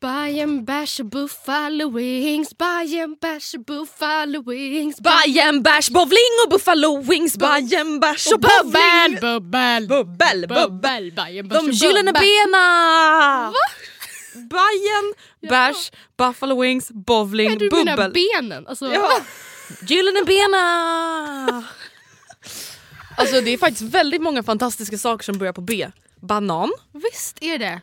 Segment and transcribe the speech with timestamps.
[0.00, 8.00] Bajen bärs buffalo wings, Bajen bärs buffalo wings Bajen bärs bowling och buffalo wings Bajen
[8.00, 12.22] bärs och bowling bubbel, Bubbel, bubbel bärs De och gyllene bubbel.
[12.46, 13.52] bena!
[14.50, 15.14] Bajen,
[15.48, 18.12] bärs, buffalo wings, bowling, Nej, du menar bubbel.
[18.40, 18.66] benen?
[18.66, 19.20] Alltså, Ja.
[19.86, 21.64] Gyllene bena!
[23.16, 25.88] Alltså det är faktiskt väldigt många fantastiska saker som börjar på B.
[26.20, 27.80] Banan, Visst är det.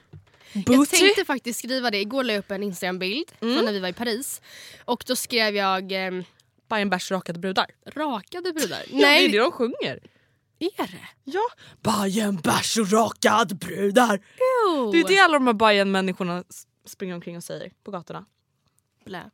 [0.55, 1.97] Jag booty, tänkte faktiskt skriva det.
[2.01, 3.55] Igår la jag upp en Instagram-bild Mm.
[3.55, 4.41] från när vi var i Paris.
[4.85, 6.23] Och då skrev jag eh,
[6.67, 7.65] Bajen, bärs, rakade brudar.
[7.85, 8.83] rakade brudar.
[8.91, 9.99] Nej, det Nej, är det de sjunger.
[10.59, 11.07] är det?
[11.23, 11.41] Ja.
[11.81, 14.19] Bajen, bärs och rakad brudar.
[14.39, 14.91] Jo.
[14.91, 16.43] Det är det alla de här Bajen-människorna
[16.85, 18.25] springer omkring och säger på gatorna.
[19.05, 19.29] Blä.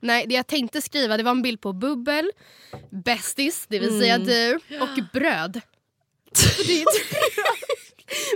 [0.00, 2.30] Nej, det jag tänkte skriva det var en bild på bubbel,
[2.90, 5.60] bästis, det vill säga du, och bröd.
[6.66, 6.84] Det är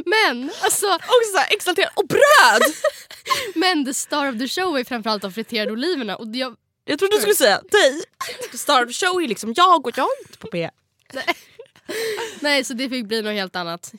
[0.06, 1.90] men alltså, Och så här exalterad.
[1.94, 2.62] Och bröd!
[3.54, 6.16] men the star of the show är framförallt de friterade oliverna.
[6.16, 8.02] Och jag, Jag trodde du skulle säga dig.
[8.52, 10.70] Star of the show är liksom jag och jag är inte på B.
[12.40, 13.92] nej, så det fick bli något helt annat.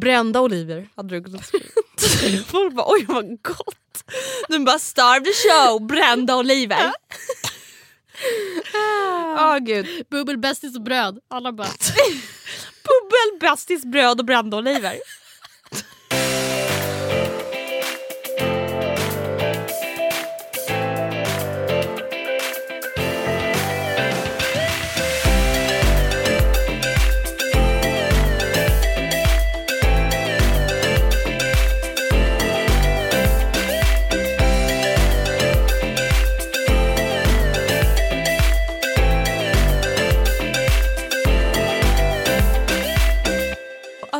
[0.00, 2.44] Brända oliver hade du kunnat skriva.
[2.46, 4.04] Folk bara oj vad gott.
[4.48, 6.92] Du bara star of the show, brända oliver.
[9.38, 9.86] Åh gud.
[10.10, 11.18] Bubbel, bästis och bröd.
[11.28, 11.68] Alla bara...
[12.86, 14.56] Bubbel, bästis, bröd och brända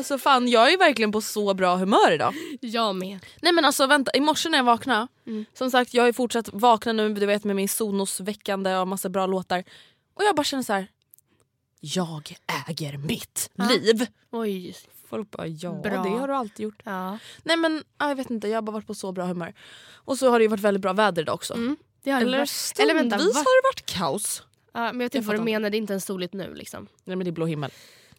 [0.07, 2.35] Alltså fan jag är verkligen på så bra humör idag.
[2.61, 3.19] Jag med.
[3.43, 5.09] Nej men alltså vänta, i morse när jag vaknade,
[5.55, 9.27] som sagt jag ju fortsatt vakna nu du vet med min Sonos-väckande och massa bra
[9.27, 9.65] låtar.
[10.15, 10.89] Och jag bara känner så här.
[11.81, 12.37] Jag
[12.69, 14.07] äger mitt liv.
[14.31, 14.77] Oj.
[15.09, 16.03] Folk bara ja Bra.
[16.03, 16.83] det har du alltid gjort.
[16.85, 17.19] Ja.
[17.43, 19.55] Nej men ja, jag vet inte, jag har bara varit på så bra humör.
[19.95, 21.55] Och så har det ju varit väldigt bra väder idag också.
[21.55, 21.77] Mm.
[22.05, 22.49] Eller varit.
[22.49, 24.43] stundvis Eller vänta, har det varit kaos.
[24.73, 26.55] Ja, men jag vet Jag inte vad du menar, det är inte ens soligt nu
[26.55, 26.89] liksom.
[27.05, 27.71] Nej men det är blå himmel.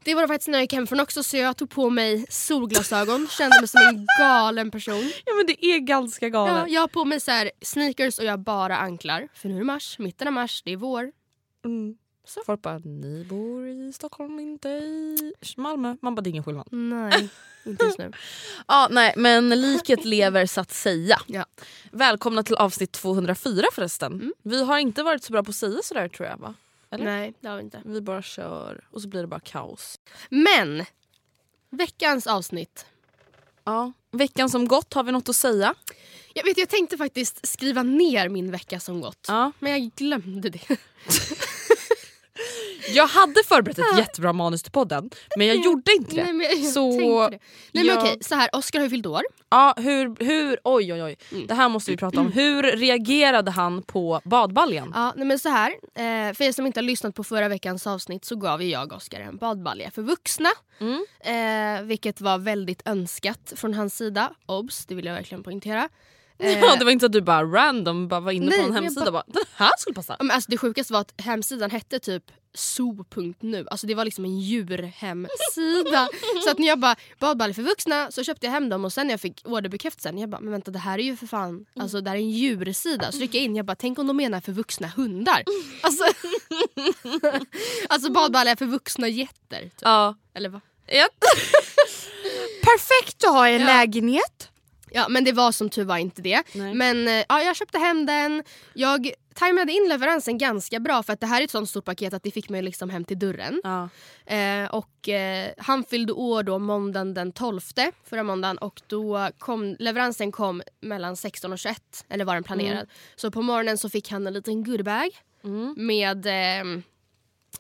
[0.08, 3.28] Det var det faktiskt när jag gick hemifrån också så jag tog på mig solglasögon,
[3.28, 5.12] kände mig som en galen person.
[5.26, 6.56] Ja men det är ganska galet.
[6.56, 9.28] Ja, jag har på mig så här sneakers och jag bara anklar.
[9.34, 11.12] För nu är det mars, mitten av mars, det är vår.
[11.66, 11.98] Mm.
[12.26, 12.42] Så.
[12.46, 15.96] Folk bara, ni bor i Stockholm, inte i Malmö.
[16.02, 16.68] Man bara, det är ingen skillnad.
[16.72, 17.30] Nej,
[17.66, 18.12] inte just nu.
[18.68, 21.20] Ja, nej, men liket lever så att säga.
[21.28, 21.46] Ja.
[21.92, 24.34] Välkomna till avsnitt 204 förresten.
[24.44, 26.54] Vi har inte varit så bra på att säga sådär tror jag va?
[26.92, 27.06] Eller?
[27.06, 27.82] Nej, det har vi inte.
[27.86, 30.00] Vi bara kör och så blir det bara kaos.
[30.30, 30.86] Men,
[31.70, 32.86] veckans avsnitt.
[33.64, 33.92] Ja.
[34.12, 35.76] Veckan som gått, har vi något att säga?
[36.34, 39.26] Jag, vet, jag tänkte faktiskt skriva ner min vecka som gått.
[39.28, 39.52] Ja.
[39.60, 40.68] Men jag glömde det.
[42.94, 46.24] Jag hade förberett ett jättebra manus till podden men jag gjorde inte det.
[46.24, 46.90] Nej, men jag Så
[47.30, 47.40] det.
[47.72, 49.22] Nej, men jag- okej, så här, Oscar har ju fyllt år.
[49.50, 51.18] Ja, hur, hur, oj oj oj.
[51.32, 51.48] Mm.
[51.48, 52.32] Det här måste vi prata om.
[52.32, 54.92] Hur reagerade han på badbaljan?
[54.96, 57.88] Ja, nej men så här, eh, för er som inte har lyssnat på förra veckans
[57.88, 60.50] avsnitt så gav ju jag Oscar en badbalja för vuxna.
[60.80, 61.06] Mm.
[61.20, 64.32] Eh, vilket var väldigt önskat från hans sida.
[64.46, 65.90] Obs, det vill jag verkligen poängtera.
[66.40, 68.64] Eh, Ja, det var inte så att du bara random bara var inne Nej, på
[68.68, 70.16] en men hemsida och bara- bara den här skulle passa.
[70.20, 72.24] Men alltså det sjukaste var att hemsidan hette typ
[72.58, 73.68] zoo.nu.
[73.72, 76.10] Alltså det var liksom en djurhemsida.
[76.44, 79.08] så att när jag bara badbalja för vuxna så köpte jag hem dem och sen
[79.08, 82.02] när jag fick orderbekräftelsen jag bara men vänta det här är ju för fan alltså
[82.02, 83.12] det här är en djursida.
[83.12, 85.44] Så gick jag in jag bara tänk om de menar för vuxna hundar.
[85.82, 86.04] Alltså,
[87.90, 89.62] alltså badbalja för vuxna getter.
[89.62, 89.74] Typ.
[89.82, 90.16] Ja.
[90.34, 90.62] Eller vad?
[92.64, 93.68] Perfekt att ha i en Ja.
[93.68, 94.50] lägenhet.
[94.92, 96.44] Ja men det var som tur var inte det.
[96.54, 96.74] Nej.
[96.74, 98.44] Men eh, ja, jag köpte hem den.
[98.74, 102.14] Jag tajmade in leveransen ganska bra för att det här är ett sånt stort paket
[102.14, 103.62] att det fick mig liksom hem till dörren.
[103.64, 103.90] Ja.
[104.36, 107.60] Eh, och eh, han fyllde år då måndagen den 12
[108.04, 112.88] förra måndagen och då kom leveransen kom mellan 16 och 21 eller var den planerad.
[113.16, 115.10] Så på morgonen så fick han en liten goodiebag
[115.76, 116.82] med eh,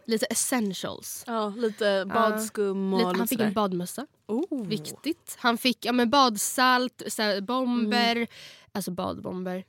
[0.06, 1.24] lite essentials.
[1.27, 4.07] ja, lite badskum och Lite, lite han fick en badmössa.
[4.27, 4.68] oh.
[4.68, 5.35] Viktigt.
[5.39, 7.01] Han fick ja, men badsalt,
[7.41, 8.27] bomber, Mm.
[8.71, 9.63] alltså badbomber.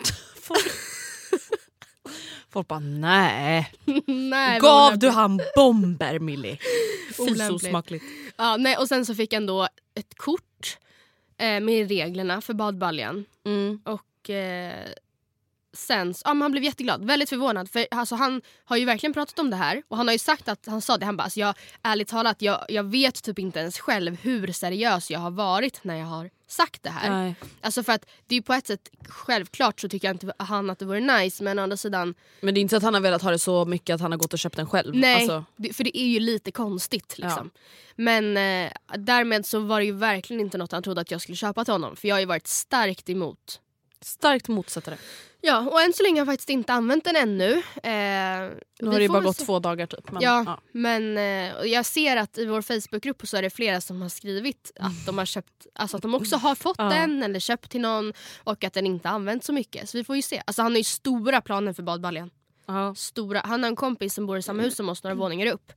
[2.50, 3.72] Folk bara nej.
[4.06, 6.58] nej, Gav du han bomber Millie?
[7.16, 8.04] Fy så smakligt.
[8.36, 10.78] Ja, nej, och sen så fick han då ett kort
[11.38, 13.24] eh, med reglerna för badbaljan.
[13.44, 13.80] Mm.
[13.84, 14.88] Och eh,
[15.72, 17.70] sen, ja, men han blev jätteglad, väldigt förvånad.
[17.70, 20.48] För alltså, han har ju verkligen pratat om det här och han har ju sagt
[20.48, 23.60] att han sa det, han bara alltså, jag, ärligt talat jag, jag vet typ inte
[23.60, 27.10] ens själv hur seriös jag har varit när jag har sagt det här.
[27.10, 27.34] Nej.
[27.60, 30.78] Alltså för att det är på ett sätt självklart så tycker jag inte han att
[30.78, 33.00] det vore nice men å andra sidan Men det är inte så att han har
[33.00, 34.94] velat ha det så mycket att han har gått och köpt den själv.
[34.94, 37.50] nej Alltså, det, för det är ju lite konstigt liksom.
[37.96, 41.36] Men eh, därmed så var det ju verkligen inte något han trodde att jag skulle
[41.36, 43.60] köpa till honom för jag har ju varit starkt emot.
[44.00, 44.96] Starkt motsättare.
[45.40, 47.52] Ja och än så länge har jag faktiskt inte använt den ännu.
[47.52, 49.44] Eh, Nu har det ju bara gått se.
[49.44, 50.10] två dagar typ.
[50.12, 50.60] Men, Ja, ja.
[50.72, 54.72] men eh, jag ser att i vår Facebookgrupp så är det flera som har skrivit
[54.80, 56.84] att de har köpt, alltså att de också har fått Ja.
[56.84, 58.12] den eller köpt till någon
[58.44, 59.88] och att den inte används så mycket.
[59.88, 60.42] Så vi får ju se.
[60.46, 62.30] Alltså han har ju stora planer för badbaljan.
[62.70, 62.94] Ja.
[62.94, 63.42] Stora.
[63.44, 65.72] Han har en kompis som bor i samma hus som oss några våningar upp.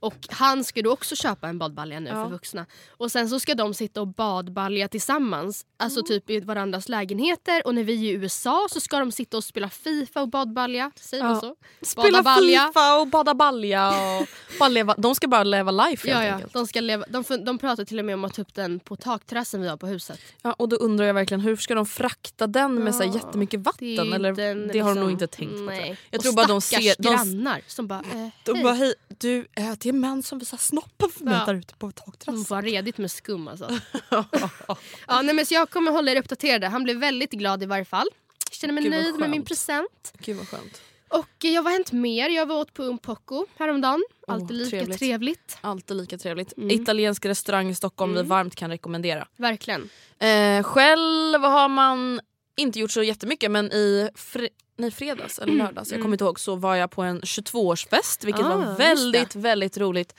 [0.00, 2.24] Och han ska då också köpa en badbalja nu Ja.
[2.24, 2.66] för vuxna.
[2.88, 5.66] Och sen så ska de sitta och badbalja tillsammans.
[5.76, 7.66] Alltså typ i varandras lägenheter.
[7.66, 10.90] Och när vi är i USA så ska de sitta och spela Fifa och badbalja.
[10.96, 11.40] Säger man Ja.
[11.40, 11.56] så?
[11.82, 12.66] Spela balja.
[12.66, 13.88] Fifa och bada balja.
[13.88, 14.26] Och
[14.58, 16.52] bara leva, de ska bara leva life helt Ja, enkelt.
[16.52, 18.96] De, ska leva, de, de pratar till och med om att ta upp den på
[18.96, 20.20] takterrassen vi har på huset.
[20.42, 23.14] Ja, och då undrar jag verkligen hur ska de frakta den med så här Ja,
[23.14, 23.96] jättemycket vatten?
[23.96, 25.62] Det, eller, inte en, det har de liksom- nog inte tänkt på.
[25.62, 25.88] Nej.
[25.88, 26.94] Jag, jag Och tror bara de ser...
[27.02, 28.64] De, grannar som bara, eh, de hej.
[28.64, 31.46] bara hej, du äh, det är män som visar snoppen för mig Ja.
[31.46, 32.44] där ute på De takterrassen.
[32.44, 33.70] får ha redigt med skum alltså.
[35.06, 36.66] ja, nej, men så jag kommer hålla er uppdaterade.
[36.68, 38.06] Han blev väldigt glad i varje fall.
[38.50, 40.12] Jag känner mig Gud, nöjd med min present.
[40.18, 40.80] Gud vad skönt.
[41.08, 42.28] Och eh, jag var hänt mer.
[42.28, 44.04] Jag var åt på Un Poco häromdagen.
[44.26, 44.98] Alltid lika trevligt.
[44.98, 45.58] trevligt.
[45.60, 46.56] Alltid lika trevligt.
[46.56, 46.70] Mm.
[46.70, 49.28] Italiensk restaurang i Stockholm vi varmt kan rekommendera.
[49.36, 49.88] Verkligen.
[50.18, 52.20] Eh, själv har man
[52.56, 56.40] inte gjort så jättemycket men i fre- nej, fredags eller lördags, jag kommer inte ihåg,
[56.40, 60.14] så var jag på en 22-årsfest vilket Ah, var väldigt väldigt roligt.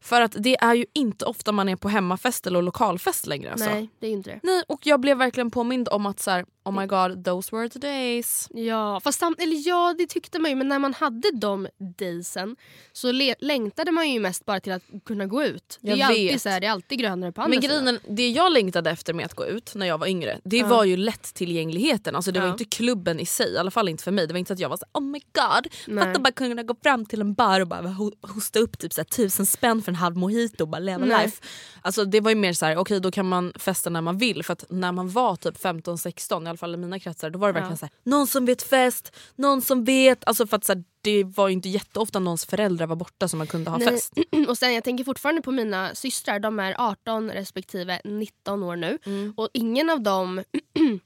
[0.00, 3.52] För att det är ju inte ofta man är på hemmafest eller lokalfest längre.
[3.52, 3.70] Alltså.
[3.70, 4.40] Nej, det är inte det.
[4.42, 7.68] Nej, och jag blev verkligen påmind om att så här, oh my god those were
[7.68, 8.48] the days.
[8.54, 10.56] Ja, fast sam- eller ja, det tyckte man ju.
[10.56, 11.68] Men när man hade de
[11.98, 12.56] daysen
[12.92, 15.78] så längtade man ju mest bara till att kunna gå ut.
[15.80, 16.42] Det är, Jag ju alltid vet.
[16.42, 19.26] så här, det är alltid grönare på andra Men grejen, det jag längtade efter med
[19.26, 20.66] att gå ut när jag var yngre det Ja.
[20.66, 22.16] var ju lättillgängligheten.
[22.16, 22.52] Alltså det var Ja.
[22.52, 24.26] inte klubben i sig, i alla fall inte för mig.
[24.26, 26.04] Det var inte så att jag var så oh my god, Nej.
[26.04, 29.00] fatta bara kunna gå fram till en bar och bara ho- hosta upp typ så
[29.00, 31.24] här, tusen spänn för en halv mojito och bara leva Nej.
[31.24, 31.42] life.
[31.82, 34.42] Alltså det var ju mer så här, okej då kan man festa när man vill.
[34.44, 37.48] För att när man var typ 15-16, i alla fall i mina kretsar, då var
[37.48, 37.76] det verkligen Ja.
[37.76, 40.26] så här, någon som vet fest, någon som vet.
[40.26, 43.38] Alltså för att så här, det var ju inte jätteofta någons föräldrar var borta som
[43.38, 43.88] man kunde ha Nej.
[43.88, 44.12] fest.
[44.48, 46.38] Och sen jag tänker fortfarande på mina systrar.
[46.40, 48.98] De är 18 respektive 19 år nu.
[49.06, 49.34] Mm.
[49.36, 50.42] Och ingen av dem...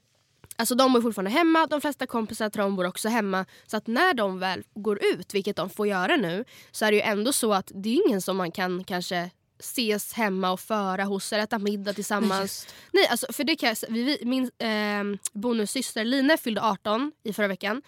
[0.57, 3.47] Alltså de bor fortfarande hemma, de flesta kompisar tror de bor också hemma.
[3.67, 6.97] Så att när de väl går ut, vilket de får göra nu, så är det
[6.97, 11.05] ju ändå så att det är ingen som man kan kanske ses hemma och föra
[11.05, 12.67] hos eller äta middag tillsammans.
[12.93, 17.33] Nej, alltså för det kan jag, vi, vi, min eh, bonussyster Line fyllde 18 i
[17.33, 17.83] förra veckan.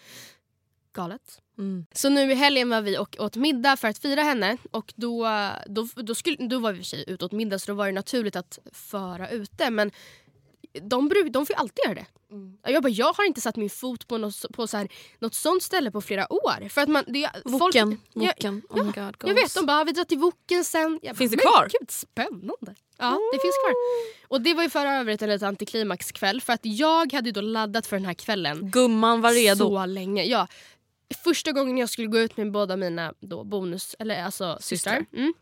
[0.95, 1.41] Galet.
[1.59, 1.87] Mm.
[1.93, 5.29] Så nu i helgen var vi och åt middag för att fira henne och då,
[5.67, 7.77] då, då, skulle, då var vi i och för sig ute åt middag så då
[7.77, 9.91] var det naturligt att föra ute men
[10.83, 12.07] de, bruk, de får ju alltid göra det.
[12.73, 14.89] Jag, bara, jag har inte satt min fot på, något, på så här,
[15.19, 16.69] något sånt ställe på flera år.
[16.69, 18.97] För att man, det, folk- Woken, jag, woken, oh my god.
[18.97, 19.37] jag goals.
[19.37, 20.99] vet, de bara vi drar till Woken sen.
[21.03, 21.69] Jag Finns bara, det kvar?
[21.81, 22.75] Gud, spännande.
[22.99, 23.73] Ja, det finns kvar.
[24.29, 27.41] Och det var ju för övrigt en liten antiklimaxkväll för att jag hade ju då
[27.41, 29.59] laddat för den här kvällen Gumman var redo.
[29.69, 30.25] så länge.
[30.25, 30.47] Ja.
[31.25, 34.93] Första gången jag skulle gå ut med båda mina då bonus, eller alltså systrar.
[35.01, 35.21] Systrar.
[35.21, 35.35] Mm.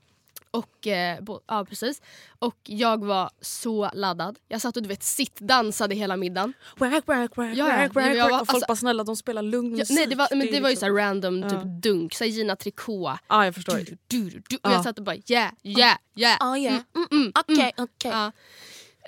[0.52, 2.02] Och, eh, bo, ja, precis.
[2.38, 4.38] och jag var så laddad.
[4.48, 6.52] Jag satt och du vet sittdansade hela middagen.
[6.76, 7.88] Work, work, work, Ja, ja.
[7.88, 9.96] work, Jag var- Och folk alltså- bara snälla de spelar lugn Ja, musik.
[9.96, 12.30] nej, det var, men det var ju liksom- så här random typ dunk, så här
[12.30, 13.18] Gina Tricot.
[13.28, 13.74] Ja jag förstår.
[13.74, 14.56] Du, du, du, du.
[14.56, 14.72] Och Ja.
[14.72, 16.36] jag satt och bara yeah, yeah, yeah.
[16.40, 16.56] Ah.
[16.56, 18.10] Mm, mm, mm, Okej, okej.
[18.10, 18.32] Ja.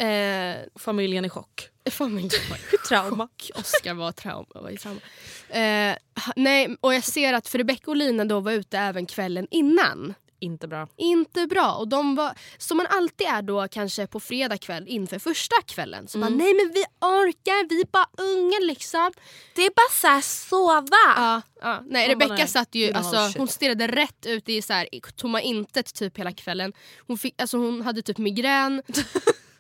[0.07, 1.69] Eh, Familjen i chock.
[2.89, 3.29] Trauma.
[3.55, 4.47] Oscar var trauma.
[4.55, 5.01] Var i trauma.
[5.49, 5.97] Eh,
[6.27, 9.47] ha- nej, och jag ser att för Rebecca och Lina då var ute även kvällen
[9.51, 10.15] innan.
[10.43, 10.89] Inte bra.
[10.97, 11.75] Inte bra.
[11.75, 16.09] Och de var, som man alltid är då kanske på fredag kväll inför första kvällen.
[16.09, 19.13] Så bara nej men vi orkar, vi är bara unga liksom.
[19.55, 21.15] Det är bara såhär sova.
[21.17, 21.83] Ja, ja.
[21.87, 22.49] Nej, bara, Rebecca nej.
[22.49, 26.33] satt ju, alltså, hon stirrade rätt ut i så här, i tomma intet typ hela
[26.33, 26.73] kvällen.
[27.07, 28.83] Hon, fick, alltså, hon hade typ migrän.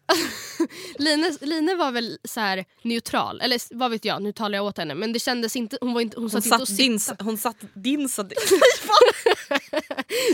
[0.98, 4.78] Line, Line var väl så här neutral, eller vad vet jag, nu talar jag åt
[4.78, 4.94] henne.
[4.94, 7.24] Men det kändes inte, hon, var inte, hon Hon satt, inte och satt, din, sitta,
[7.24, 8.34] hon satt dinsade.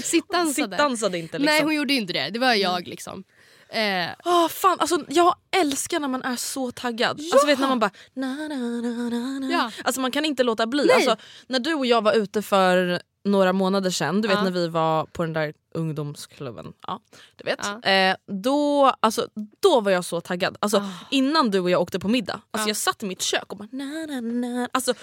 [0.03, 0.77] sittansade.
[0.77, 1.55] Sittansade inte liksom.
[1.55, 3.25] Nej hon gjorde inte det, det var jag liksom.
[3.71, 7.21] Eh, Åh, fan, alltså, jag älskar när man är så taggad.
[7.33, 7.91] Alltså, vet, när man bara...
[8.15, 9.49] Na, na, na, na, na.
[9.53, 9.71] Ja.
[9.85, 10.85] Alltså, man kan inte låta bli.
[10.87, 10.95] Nej.
[10.95, 14.45] Alltså, när du och jag var ute för några månader sedan, du vet Ja.
[14.45, 16.73] när vi var på den där ungdomsklubben.
[16.87, 17.01] Ja,
[17.37, 17.59] du vet.
[17.83, 17.91] Ja.
[17.91, 19.29] Eh, då, alltså,
[19.61, 20.57] då var jag så taggad.
[20.61, 20.91] Alltså, Ah.
[21.11, 22.41] Innan du och jag åkte på middag.
[22.51, 22.71] Alltså, Ja.
[22.71, 23.69] Jag satt i mitt kök och bara...
[23.73, 24.69] Na, na, na.
[24.73, 24.95] Alltså,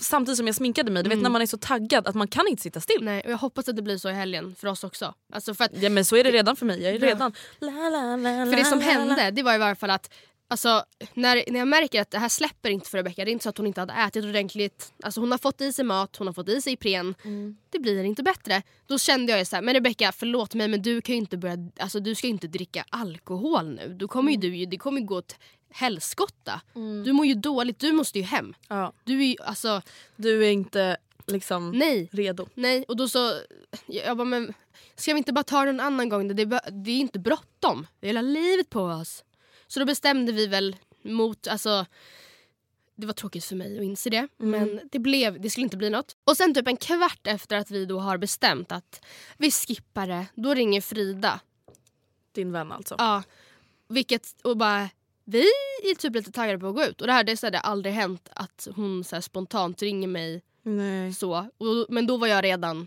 [0.00, 1.02] samtidigt som jag sminkade mig.
[1.02, 1.22] Du vet Mm.
[1.22, 3.04] när man är så taggad att man kan inte sitta still.
[3.04, 5.14] nej, och jag hoppas att det blir så i helgen för oss också.
[5.32, 6.82] Alltså för, att, Ja, men så är det redan för mig.
[6.82, 7.06] Jag är Ja.
[7.06, 7.32] redan...
[7.58, 10.10] La, la, la, för det som hände det var i varje fall att
[10.50, 13.42] Alltså, när, när jag märker att det här släpper inte för Rebecca, det är inte
[13.42, 14.92] så att hon inte hade ätit ordentligt.
[15.02, 17.14] Alltså, hon har fått i sig mat, hon har fått i sig Ipren.
[17.24, 17.56] Mm.
[17.70, 18.62] Det blir inte bättre.
[18.86, 21.56] Då kände jag ju så här, men Rebecca förlåt mig men du kan inte börja,
[21.78, 23.94] alltså du ska inte dricka alkohol nu.
[23.98, 25.36] Då kommer ju du det kommer ju gå åt
[25.70, 26.60] helskotta.
[27.04, 28.54] Du mår ju dåligt, du måste ju hem.
[28.68, 28.92] Ja.
[29.04, 29.82] Du är ju, alltså
[30.16, 32.08] Du är inte liksom nej.
[32.12, 32.46] redo.
[32.54, 33.32] Nej, och då så...
[33.86, 34.54] Jag bara, men
[34.96, 36.36] ska vi inte bara ta det en annan gång?
[36.36, 37.86] Det är, det är inte bråttom.
[38.00, 39.24] Vi har hela livet på oss.
[39.70, 41.46] Så då bestämde vi väl mot...
[41.46, 41.86] Alltså,
[42.96, 45.90] det var tråkigt för mig att inse det, men det, blev, det skulle inte bli
[45.90, 46.16] något.
[46.24, 49.04] Och sen typ en kvart efter att vi då har bestämt att
[49.36, 51.40] vi skippar det, då ringer Frida.
[52.32, 52.94] Din vän alltså.
[52.98, 53.22] Ja,
[53.88, 54.88] vilket, och bara...
[55.24, 55.44] Vi
[55.82, 57.00] är typ lite taggade på att gå ut.
[57.00, 59.82] Och det här det, så här, det har aldrig hänt att hon så här, spontant
[59.82, 61.14] ringer mig Nej.
[61.14, 61.32] så.
[61.58, 62.86] Och, men då var jag redan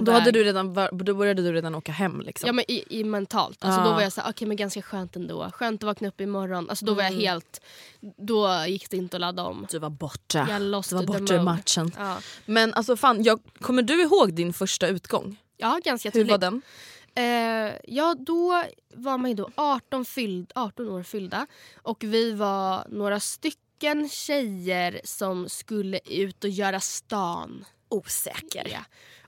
[0.00, 0.20] på Då, väg.
[0.20, 2.46] hade du redan, då började du redan åka hem liksom.
[2.46, 3.64] Ja men i, i mentalt.
[3.64, 3.84] Alltså Ja.
[3.86, 5.50] Då var jag så här, okej men ganska skönt ändå.
[5.54, 6.70] Skönt att vakna upp imorgon.
[6.70, 7.20] Alltså då var jag Mm.
[7.24, 7.60] helt,
[8.16, 9.66] då gick det inte att ladda om.
[9.70, 10.46] Du var borta.
[10.50, 11.42] Jag lost du var borta mode.
[11.42, 11.92] matchen.
[11.98, 15.36] Ja, Men alltså fan, jag, kommer du ihåg din första utgång?
[15.56, 16.30] ja ganska Hur tydligt.
[16.30, 16.62] var den?
[17.16, 21.46] Eh, ja då var man ju då 18, fylld, 18 år fyllda.
[21.82, 27.64] Och vi var några stycken tjejer som skulle ut och göra stan.
[27.88, 28.68] Osäker.
[28.72, 28.78] Ja.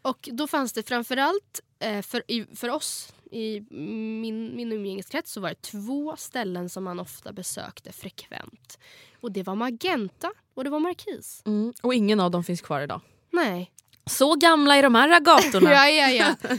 [0.06, 5.40] Och då fanns det framförallt eh, för, i, för oss i min, min umgängeskrets så
[5.40, 8.78] var det två ställen som man ofta besökte frekvent.
[9.20, 11.42] Och det var Magenta och det var Markis.
[11.46, 11.72] Mm.
[11.82, 13.00] Och ingen av dem finns kvar idag.
[13.30, 13.72] Nej.
[14.06, 15.70] Så gamla är de här gatorna.
[15.72, 16.56] ja, ja, ja.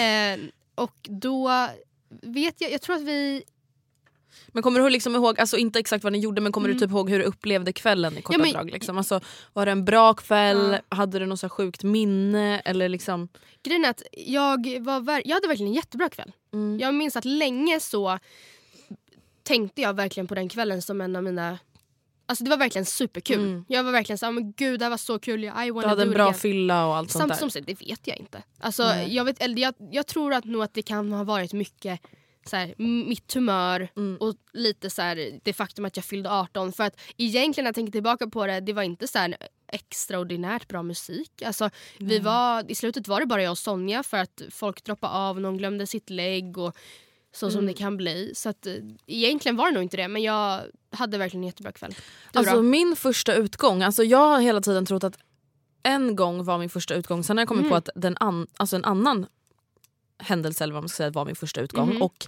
[0.00, 0.40] eh,
[0.74, 1.68] och då
[2.22, 3.42] vet jag, jag tror att vi...
[4.48, 6.90] Men kommer du liksom ihåg, alltså inte exakt vad ni gjorde men kommer du typ
[6.90, 8.46] ihåg hur du upplevde kvällen i korta Mm.
[8.48, 8.72] Ja, men- drag?
[8.72, 8.98] Liksom?
[8.98, 9.20] Alltså,
[9.52, 10.78] var det en bra kväll?
[10.88, 10.96] Ja.
[10.96, 12.60] Hade du något så sjukt minne?
[12.60, 13.28] Eller liksom...
[13.62, 16.32] Grejen är att jag, var, jag hade verkligen en jättebra kväll.
[16.52, 16.78] Mm.
[16.80, 18.18] Jag minns att länge så
[19.42, 21.58] tänkte jag verkligen på den kvällen som en av mina...
[22.26, 23.38] Alltså det var verkligen superkul.
[23.38, 23.64] Mm.
[23.68, 25.44] Jag var verkligen så här, men gud det här var så kul.
[25.44, 26.34] I Du hade en bra again.
[26.34, 27.36] fylla och allt sånt där?
[27.36, 28.42] som sagt, det vet jag inte.
[28.60, 32.00] Alltså, jag, vet, eller jag, jag tror att nog att det kan ha varit mycket
[32.46, 32.74] så här,
[33.08, 34.16] mitt humör Mm.
[34.20, 36.72] och lite så här, det faktum att jag fyllde 18.
[36.72, 39.36] För att egentligen när jag tänker tillbaka på det, det var inte så här
[39.72, 41.42] extraordinärt bra musik.
[41.42, 45.12] Alltså, vi var, I slutet var det bara jag och Sonja för att folk droppade
[45.12, 46.76] av, någon glömde sitt lägg och
[47.32, 47.66] så som Mm.
[47.66, 48.32] det kan bli.
[48.34, 48.74] Så att, eh,
[49.06, 50.60] egentligen var det nog inte det men jag
[50.90, 51.94] hade verkligen en jättebra kväll.
[52.32, 52.62] Du Alltså då?
[52.62, 55.18] min första utgång, alltså jag har hela tiden trott att
[55.82, 57.70] en gång var min första utgång, sen har jag kommit Mm.
[57.70, 59.26] på att den an, alltså en annan
[60.18, 61.88] händelse eller vad man ska säga var min första utgång.
[61.88, 62.02] Mhm.
[62.02, 62.26] Och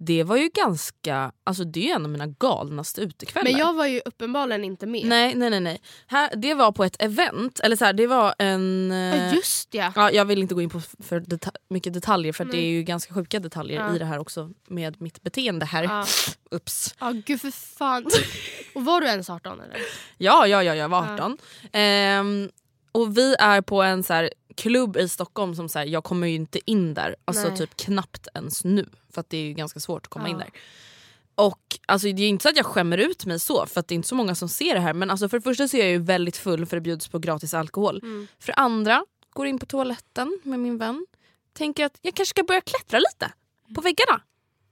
[0.00, 3.50] det var ju ganska, alltså det är en av mina galnaste utekvällar.
[3.50, 5.06] Men jag var ju uppenbarligen inte med.
[5.06, 5.60] Nej nej nej.
[5.60, 5.80] nej.
[6.06, 8.90] Här, det var på ett event, eller så här, det var en...
[8.92, 9.92] Ja, eh, just ja.
[9.96, 12.82] Ja, jag vill inte gå in på för deta- mycket detaljer för det är ju
[12.82, 13.94] ganska sjuka detaljer Ja.
[13.96, 15.82] i det här också med mitt beteende här.
[15.84, 16.06] Ja.
[16.50, 16.94] Ups.
[17.00, 18.04] Ja gud för fan.
[18.74, 19.76] Och var du ens 18 eller?
[20.18, 21.14] Ja, ja, ja, jag var Ja.
[21.14, 21.38] 18.
[21.72, 22.50] Ehm,
[22.92, 26.26] och vi är på en så här klubb i Stockholm som så här, jag kommer
[26.26, 27.16] ju inte in där.
[27.24, 27.56] Alltså Nej.
[27.58, 28.88] typ knappt ens nu.
[29.10, 30.30] För att det är ju ganska svårt att komma Ja.
[30.32, 30.50] in där.
[31.34, 33.92] Och alltså, det är inte så att jag skämmer ut mig så för att det
[33.92, 34.92] är inte så många som ser det här.
[34.94, 37.18] Men alltså, för det första så är jag ju väldigt full för det bjuds på
[37.18, 38.00] gratis alkohol.
[38.02, 38.26] Mm.
[38.38, 41.06] För det andra, går in på toaletten med min vän.
[41.52, 43.32] Tänker att jag kanske ska börja klättra lite
[43.74, 44.20] på väggarna.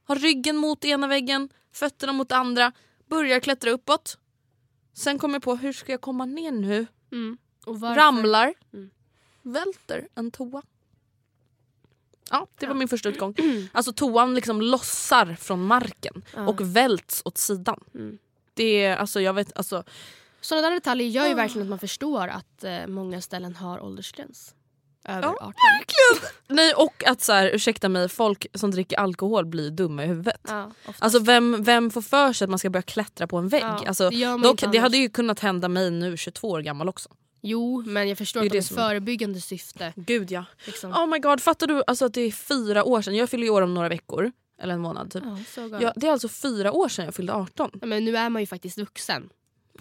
[0.05, 2.73] Har ryggen mot ena väggen, fötterna mot andra.
[3.09, 4.19] Börjar klättra uppåt.
[4.95, 6.87] Sen kommer jag på hur ska jag komma ner nu?
[7.13, 7.39] Mm.
[7.97, 8.55] Ramlar.
[8.73, 8.91] Mm.
[9.53, 10.63] Välter en toa.
[12.31, 12.79] Ja, det var Ja.
[12.79, 13.35] min första utgång.
[13.73, 16.49] Alltså toan liksom lossar från marken Ja.
[16.49, 17.81] och välts åt sidan.
[17.95, 18.19] Mm.
[18.55, 19.85] Det är, alltså jag vet, alltså
[20.41, 21.37] Sådana där detaljer gör ju Ah.
[21.37, 24.55] verkligen att man förstår att eh, många ställen har åldersgräns.
[25.09, 25.53] över Ja, 18.
[26.49, 30.41] Nej och att så här, ursäkta mig, folk som dricker alkohol blir dumma i huvudet.
[30.49, 30.71] Ja.
[30.99, 33.63] Alltså vem, vem får för sig att man ska börja klättra på en vägg?
[33.63, 37.09] Ja, alltså, det dock, det hade ju kunnat hända mig nu 22 år gammal också.
[37.41, 39.93] Jo, men jag förstår Det är att det är som- förebyggande syfte.
[39.97, 40.45] Gud ja.
[40.67, 40.93] Liksom.
[40.93, 43.15] Oh my god, fattar du alltså att det är fyra år sedan?
[43.17, 44.33] Jag fyller ju år om några veckor.
[44.63, 45.23] Eller en månad typ.
[45.57, 45.83] Galet.
[45.83, 47.71] Ja, det är alltså fyra år sedan jag fyllde 18.
[47.81, 49.29] Ja, men nu är man ju faktiskt vuxen.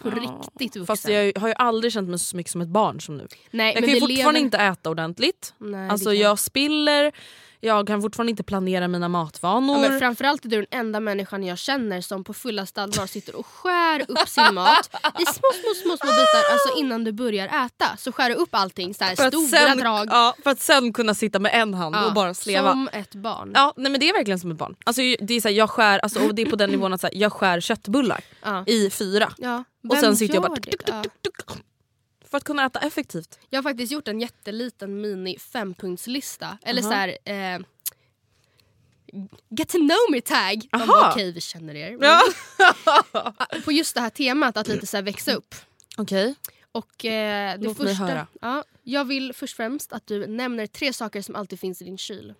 [0.02, 0.14] På Ja.
[0.14, 0.86] riktigt vuxen.
[0.86, 3.26] Fast jag har ju aldrig känt mig så mycket som ett barn som nu.
[3.50, 4.44] Nej, Jag men kan ju fortfarande lever...
[4.46, 5.54] inte äta ordentligt.
[5.58, 7.12] Nej, Alltså jag spiller,
[7.60, 9.82] jag kan fortfarande inte planera mina matvanor.
[9.82, 13.36] Ja, men framförallt är du den enda människan jag känner som på fullaste allvar sitter
[13.36, 17.66] och skär upp sin mat i små, små, små, små bitar alltså innan du börjar
[17.66, 17.96] äta.
[17.98, 20.08] Så skär du upp allting, så här, för, stora sen, drag.
[20.10, 22.70] ja, för att sen kunna sitta med en hand Ja, och bara sleva.
[22.72, 23.52] Som ett barn.
[23.54, 24.76] Ja, nej men det är verkligen som ett barn.
[24.84, 27.00] Alltså, det är så här, jag skär, alltså, och det är på den nivån att
[27.00, 28.20] så här, jag skär köttbullar
[28.66, 29.32] i fyra.
[29.38, 30.56] Ja, Och sen sitter jag bara...
[30.56, 31.58] tuk, tuk, tuk,
[32.36, 33.38] för att kunna äta effektivt.
[33.50, 36.58] Jag har faktiskt gjort en jätteliten mini fempunktslista.
[36.62, 36.90] Eller Aha.
[36.90, 37.18] så här...
[37.24, 37.60] Eh,
[39.48, 40.68] Get to know me tag.
[41.12, 41.98] Okej, vi känner er.
[42.00, 42.22] Ja.
[43.64, 45.54] På just det här temat att lite så växa upp.
[45.96, 46.34] Okej.
[46.72, 48.26] Och eh, det Låt mig första, höra.
[48.40, 51.84] Ja, jag vill först och främst att du nämner tre saker som alltid finns i
[51.84, 52.34] din kyl.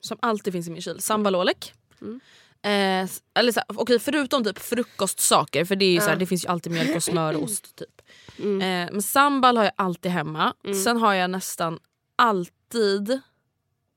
[0.00, 1.00] Som alltid finns i min kyl.
[1.00, 1.72] Sambalolek.
[2.00, 2.20] Mm.
[2.62, 6.16] Eh, eller så okej, förutom typ frukostsaker, för det, är ju så Ja.
[6.16, 7.76] det finns ju alltid mjölk och smör och ost.
[7.76, 7.97] Typ.
[8.38, 8.86] Mm.
[8.86, 10.54] Eh, men sambal har jag alltid hemma.
[10.64, 10.76] Mm.
[10.76, 11.78] Sen har jag nästan
[12.16, 13.20] alltid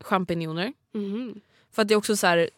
[0.04, 0.74] champinjoner.
[0.94, 1.42] Mhm.
[1.72, 2.50] För att det är också så här,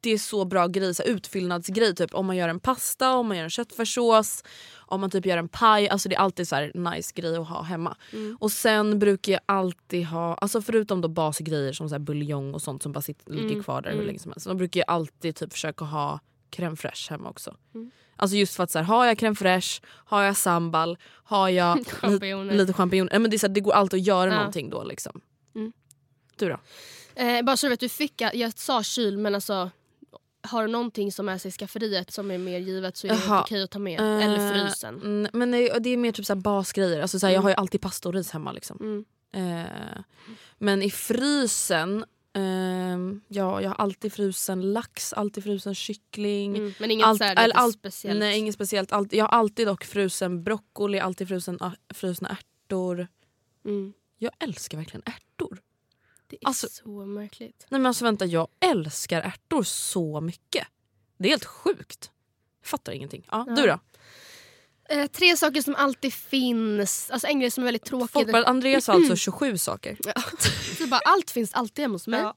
[0.00, 1.94] det är så bra grej, så här, utfyllnadsgrej.
[1.94, 5.38] Typ, om man gör en pasta, om man gör en köttfärssås, om man typ gör
[5.38, 5.88] en paj.
[5.88, 7.96] Alltså det är alltid så här nice grej att ha hemma.
[8.12, 8.36] Mm.
[8.40, 12.62] Och sen brukar jag alltid ha, alltså förutom då basgrejer som så här buljong och
[12.62, 14.06] sånt som bara sitter, ligger Mm, kvar där hur mm.
[14.06, 14.46] länge som helst.
[14.46, 16.20] Då brukar jag alltid typ försöka ha
[16.56, 17.56] crème fraîche hemma också.
[17.74, 17.90] Mm.
[18.16, 21.86] Alltså just för att så här, har jag crème fraîche, har jag sambal, har jag
[21.88, 22.54] Champinjoner.
[22.54, 23.18] lite champinjoner.
[23.28, 24.36] Det, är så här, det går alltid att göra Ja.
[24.36, 24.84] någonting då.
[24.84, 25.20] Liksom.
[25.54, 25.72] Mm.
[26.36, 26.58] Du då?
[27.22, 29.70] Eh, bara så du vet, du fick, jag sa kyl men alltså
[30.46, 33.40] har du någonting som är i skafferiet som är mer givet så är det Jaha.
[33.42, 34.00] okej att ta med.
[34.00, 34.94] Eller Eh, frysen.
[35.02, 37.00] Mm, men det, är mer typ så basgrejer.
[37.02, 37.44] Alltså så här, Jag Mm.
[37.44, 38.52] har ju alltid pasta och ris hemma.
[38.52, 38.76] Liksom.
[38.80, 39.04] Mm.
[39.60, 40.00] Eh,
[40.58, 42.04] men i frysen,
[42.34, 46.56] ehm, ja jag har alltid frusen lax, alltid frusen kyckling.
[46.56, 46.74] Mm.
[46.80, 48.18] Men inget Allt- så här, allt- speciellt.
[48.18, 48.92] Nej inget speciellt.
[48.92, 51.58] Allt, jag har alltid dock frusen broccoli, alltid frusen,
[51.94, 53.08] frusna ärtor.
[53.64, 53.92] Mm.
[54.18, 55.58] Jag älskar verkligen ärtor.
[56.26, 57.66] Det är Alltså- så märkligt.
[57.68, 60.66] Nej men alltså vänta, jag älskar ärtor så mycket.
[61.18, 62.10] Det är helt sjukt.
[62.60, 63.26] Jag fattar ingenting.
[63.30, 63.54] Ja, Ja.
[63.54, 63.78] Du då?
[64.88, 67.10] Eh, tre saker som alltid finns.
[67.10, 68.10] Alltså en grej som är väldigt tråkig.
[68.10, 69.96] Folkbladet Andreas har alltså 27 saker.
[70.04, 70.12] Ja,
[70.78, 72.20] så bara, allt finns alltid hemma hos mig.
[72.20, 72.34] Ja.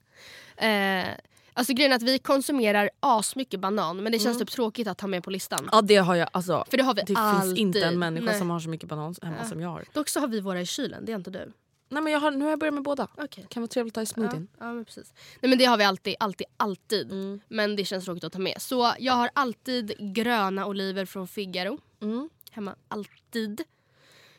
[0.67, 1.07] Eh,
[1.53, 4.45] alltså grejen är att vi konsumerar asmycket banan men det känns Mm.
[4.47, 5.69] typ tråkigt att ha med på listan.
[5.71, 6.29] Ja det har jag.
[6.33, 7.41] Alltså, För det har vi det alltid.
[7.49, 8.39] finns inte en människa Nej.
[8.39, 9.49] som har så mycket banan hemma Ja.
[9.49, 9.85] som jag har.
[9.93, 11.51] Dock så har vi våra i kylen, det är inte du.
[11.89, 13.07] Nej men jag har, nu har jag börjat med båda.
[13.17, 13.45] Okej.
[13.49, 14.47] Kan vara trevligt att ha i Ja, smoothien.
[14.59, 15.13] ja, men precis.
[15.41, 17.11] Nej, men det har vi alltid, alltid, alltid.
[17.11, 17.39] Mm.
[17.47, 18.61] Men det känns tråkigt att ta med.
[18.61, 22.29] Så jag har alltid gröna oliver från Figaro Mm.
[22.51, 22.75] Hemma.
[22.87, 23.63] Alltid.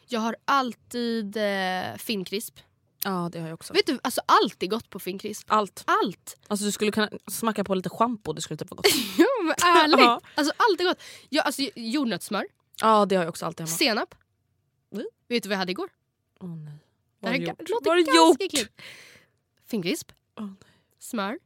[0.06, 2.58] Jag har alltid eh, finkrisp.
[3.04, 3.72] Ja det har jag också.
[3.72, 5.46] Vet du, alltså allt är gott på finkrisp.
[5.50, 5.84] Allt.
[5.86, 6.36] Allt!
[6.48, 8.86] Alltså du skulle kunna smacka på lite schampo, det skulle typ vara gott.
[9.18, 9.98] Ja men ärligt!
[10.00, 10.20] Ja.
[10.34, 11.02] Alltså allt är gott.
[11.28, 12.44] Ja, alltså, jordnötssmör,
[12.80, 13.76] ja det har jag också alltid hemma.
[13.76, 14.14] senap.
[14.92, 15.06] Mm.
[15.28, 15.90] Vet du vad jag hade igår?
[16.40, 16.72] Åh nej.
[17.20, 17.68] Det Vad har du gjort?
[17.68, 18.70] låter Vad har du gjort?
[19.66, 20.50] Finkrisp, nej.
[20.98, 21.38] smör,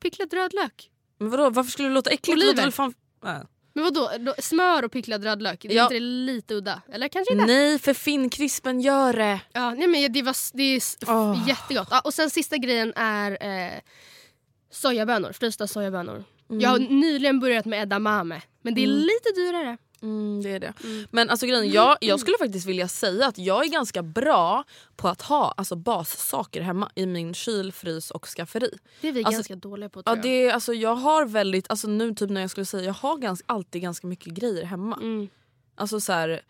[0.00, 0.90] picklad rödlök.
[1.18, 2.42] Men vadå, varför skulle det låta äckligt?
[2.42, 2.66] Oliver.
[2.66, 2.94] Det fan...
[3.22, 3.42] Nej.
[3.76, 5.62] Men vadå, då, smör och picklad rödlök?
[5.62, 5.82] Det är Ja.
[5.82, 6.82] inte det lite udda?
[6.92, 7.46] Eller kanske inte?
[7.46, 9.40] Nej för finkrispen gör det.
[9.52, 11.44] Ja, nej men det, var, det är Åh.
[11.48, 11.88] jättegott.
[11.90, 13.72] Ja, och sen sista grejen är eh,
[14.70, 16.24] sojabönor, frysta sojabönor.
[16.48, 18.98] Jag har nyligen börjat med edamame, men det är Mm.
[18.98, 19.78] lite dyrare.
[20.04, 20.72] Mm, det är det.
[20.84, 21.06] Mm.
[21.10, 24.64] Men alltså grejen, jag, jag skulle faktiskt vilja säga att jag är ganska bra
[24.96, 28.70] på att ha alltså, bassaker hemma i min kyl, frys och skafferi.
[29.00, 30.24] Det är vi Alltså, ganska dåliga på Ja, tror jag.
[30.24, 33.44] det, alltså, jag har väldigt, alltså, nu typ när jag skulle säga, jag har ganska,
[33.48, 34.96] alltid ganska mycket grejer hemma.
[34.96, 35.28] Mm.
[35.76, 36.42] Alltså så här,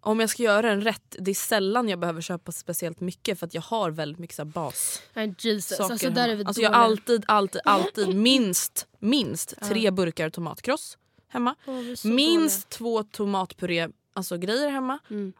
[0.00, 3.46] om jag ska göra en rätt, det är sällan jag behöver köpa speciellt mycket för
[3.46, 5.02] att jag har väldigt mycket så här bas.
[5.14, 9.54] Nej, Jesus, saker alltså, där är vi alltså jag har alltid, alltid, alltid minst, minst
[9.62, 10.98] tre burkar tomatkross
[11.32, 11.54] hemma.
[11.66, 14.98] Är så Minst två tomatpuré alltså grejer hemma.
[15.10, 15.32] Mm.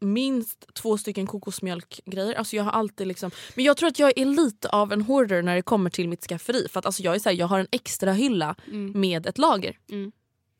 [0.00, 2.34] Minst två stycken kokosmjölkgrejer.
[2.34, 5.42] Alltså jag har alltid liksom, men jag tror att jag är lite av en hoarder
[5.42, 6.68] när det kommer till mitt skafferi.
[6.70, 9.00] För att alltså jag, är så här, jag har en extra hylla Mm.
[9.00, 9.78] med ett lager.
[9.90, 10.12] Mm.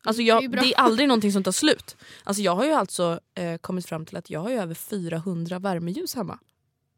[0.03, 0.63] Alltså Det är jag, det, bra.
[0.63, 1.95] är aldrig någonting som tar slut.
[2.23, 5.59] Alltså jag har ju alltså eh, kommit fram till att jag har ju över 400
[5.59, 6.39] värmeljus hemma.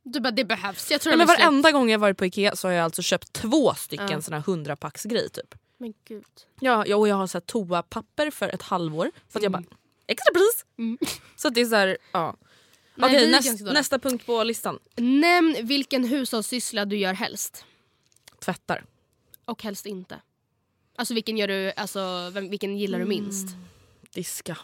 [0.03, 0.91] Du bara, det behövs.
[0.91, 3.01] Jag tror Nej, det men varenda gång jag varit på Ikea så har jag alltså
[3.01, 4.21] köpt två stycken Ja.
[4.21, 5.55] såna här 100 packs grej typ.
[5.77, 6.25] Men gud.
[6.59, 9.63] Ja, ja, och jag har så här toapapper för ett halvår för att jag Mm.
[9.69, 10.65] bara extra pris.
[10.77, 10.97] Mm.
[11.35, 12.35] Så att det är så här, ja.
[12.95, 13.79] Nej, Okej, vi är näst, ganska dåliga.
[13.79, 14.79] nästa punkt på listan.
[14.95, 17.65] Nämn vilken hushållssyssla du gör helst.
[18.39, 18.83] Tvättar.
[19.45, 20.21] Och helst inte.
[20.95, 23.47] Alltså vilken, gör du, alltså, vem, vilken gillar du minst?
[23.47, 23.65] Mm.
[24.13, 24.57] Diska.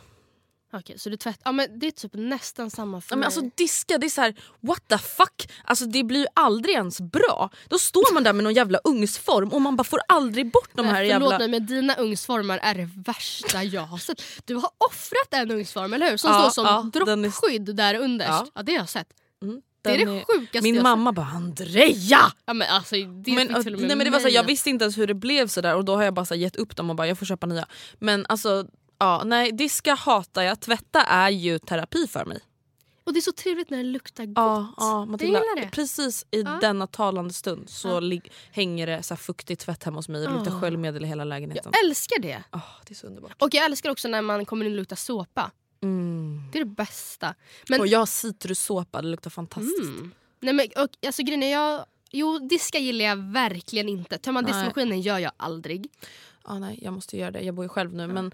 [0.74, 1.42] Okej, så du tvättar.
[1.46, 3.26] Ja, men det är typ nästan samma för Ja, men mig.
[3.26, 5.52] alltså diska, det är så här: what the fuck?
[5.64, 7.50] Alltså det blir ju aldrig ens bra.
[7.68, 10.82] Då står man där med någon jävla ugnsform och man bara får aldrig bort de
[10.86, 11.40] Nej, här förlåt jävla...
[11.40, 14.22] mig men dina ugnsformar är det värsta jag har sett.
[14.46, 16.18] Du har offrat en ugnsform eller hur?
[16.18, 18.30] Som Ja, står som ja, den är- droppskydd där underst.
[18.32, 18.48] Ja.
[18.56, 18.64] Ja.
[18.64, 19.08] det har jag sett.
[19.44, 21.26] Mm, Det är den det sjukaste Min jag mamma bara
[22.54, 24.36] men alltså, det men, fick till och med nej, men det var så, här, mig
[24.36, 26.42] Jag visste inte ens hur det blev sådär och då har jag bara så här,
[26.42, 27.66] gett upp dem och bara “jag får köpa nya”.
[28.00, 28.66] Men alltså,
[29.02, 32.40] ja, nej diska hatar jag, tvätta är ju terapi för mig.
[33.04, 34.34] Och det är så trevligt när det luktar gott.
[34.36, 35.72] Ja, ja, jag Matilda, gillar det.
[35.72, 36.58] precis i Ja.
[36.62, 38.20] denna talande stund så Ja.
[38.52, 40.22] hänger det så här fuktigt tvätt hemma hos mig.
[40.22, 41.72] Det luktar sköljmedel i hela lägenheten.
[41.76, 42.44] Jag älskar det.
[42.54, 43.42] Åh, det är så underbart.
[43.42, 45.52] Och jag älskar också när man kommer in och luktar såpa.
[45.84, 46.44] Mm.
[46.52, 47.36] Det är det bästa.
[47.70, 49.80] Men, Och jag har citrussåpa, det luktar fantastiskt.
[49.98, 50.12] mm.
[50.40, 54.18] Nej, men, och, alltså, grejen är, jag, jo, diska gillar jag verkligen inte.
[54.18, 55.90] Tömma diskmaskinen gör jag aldrig.
[56.48, 58.08] Ja, nej, jag måste göra det, jag bor ju själv nu.
[58.08, 58.32] Men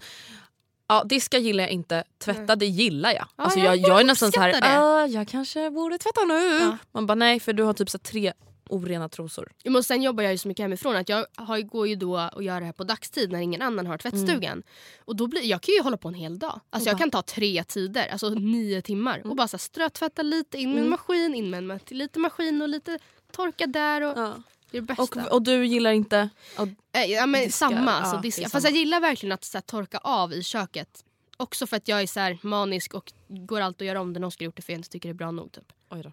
[0.88, 3.26] ja, diska gillar jag inte, tvätta det gillar jag.
[3.36, 4.60] Ja, alltså, jag- jag, jag är nästan så här.
[4.62, 6.58] "Ah, jag kanske borde tvätta nu.
[6.58, 6.76] Ja.
[6.92, 8.32] Man bara nej för du har typ så tre
[8.70, 9.52] orena trosor.
[9.64, 12.42] Men sen jobbar jag ju så mycket hemifrån att jag har, går ju då och
[12.42, 14.62] gör det här på dagstid när ingen annan har tvättstugan.
[15.04, 16.60] Och då blir, jag kan ju hålla på en hel dag.
[16.70, 16.98] Alltså jag Ja.
[16.98, 20.82] kan ta tre tider, alltså nio timmar och bara så här strötvätta lite, in med
[20.82, 22.98] en maskin, in med en lite maskin och lite
[23.32, 24.00] torka där.
[24.02, 24.34] Och, Ja.
[24.70, 24.98] Det är det.
[24.98, 26.28] Och, och du gillar inte...
[26.58, 28.48] Och, Eh, ja, men diskar, samma, ja, alltså, det är diska.
[28.48, 31.04] Fast jag gillar verkligen att så här, torka av i köket.
[31.36, 34.20] Också för att jag är så här, manisk och går alltid att göra om det
[34.20, 35.52] när Oskar gjort det för jag inte tycker det är bra nog.
[35.52, 35.72] Typ.
[35.90, 36.12] oj då.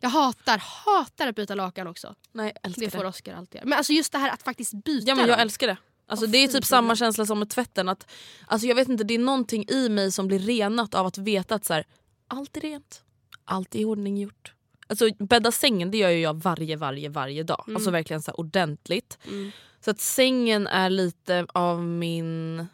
[0.00, 2.14] Jag hatar, hatar att byta lakan också.
[2.32, 2.96] Nej, älskar Det det.
[2.98, 3.68] får Oskar alltid göra.
[3.68, 5.42] Men alltså just det här att faktiskt byta Ja men jag dem.
[5.42, 5.76] älskar det.
[6.06, 7.88] Alltså, Åh, det är typ samma känsla som med tvätten.
[7.88, 8.10] Att,
[8.46, 11.54] alltså, jag vet inte, Det är någonting i mig som blir renat av att veta
[11.54, 11.84] att så här,
[12.28, 13.02] allt är rent.
[13.44, 14.52] Allt är i ordning gjort.
[14.88, 17.64] Alltså, bädda sängen det gör jag varje varje varje dag.
[17.66, 17.76] Mm.
[17.76, 19.18] Alltså verkligen så ordentligt.
[19.26, 19.50] Mm.
[19.80, 22.66] Så att sängen är lite av min...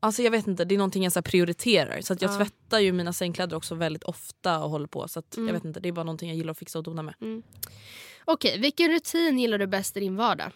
[0.00, 2.00] Alltså jag vet inte, det är någonting jag så prioriterar.
[2.00, 2.36] Så att jag Ja.
[2.36, 5.08] tvättar ju mina sängkläder också väldigt ofta och håller på.
[5.08, 5.46] Så att Mm.
[5.46, 7.14] jag vet inte, det är bara någonting jag gillar att fixa och dona med.
[8.24, 10.52] Okej, vilken rutin gillar du bäst i din vardag?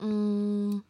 [0.00, 0.82] Mm.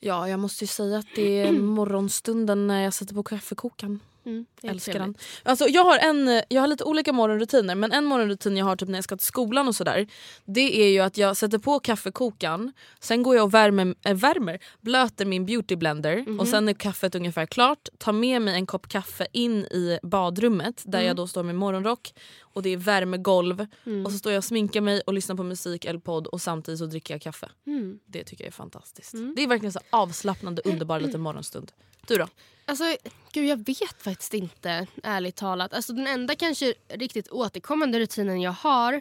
[0.00, 4.00] Ja, jag måste ju säga att det är morgonstunden när jag sätter på kaffekokaren.
[4.26, 5.14] Mm, Älskar den.
[5.42, 8.88] Alltså, jag, har en, jag har lite olika morgonrutiner men en morgonrutin jag har typ
[8.88, 10.06] när jag ska till skolan och sådär
[10.44, 14.58] det är ju att jag sätter på kaffekokaren, sen går jag och värmer, äh, värmer
[14.80, 19.26] blöter min beautyblender och sen är kaffet ungefär klart, tar med mig en kopp kaffe
[19.32, 22.12] in i badrummet där jag då står med morgonrock
[22.52, 23.66] och det är värmegolv
[24.04, 26.78] och så står jag och sminkar mig och lyssnar på musik eller podd och samtidigt
[26.78, 27.48] så dricker jag kaffe.
[27.66, 27.98] Mm.
[28.06, 29.12] Det tycker jag är fantastiskt.
[29.36, 31.72] Det är verkligen så avslappnande underbar liten morgonstund.
[32.06, 32.28] Du då?
[32.64, 32.84] Alltså,
[33.32, 35.72] gud, jag vet faktiskt inte, ärligt talat.
[35.72, 39.00] Alltså, den enda kanske riktigt återkommande rutinen jag har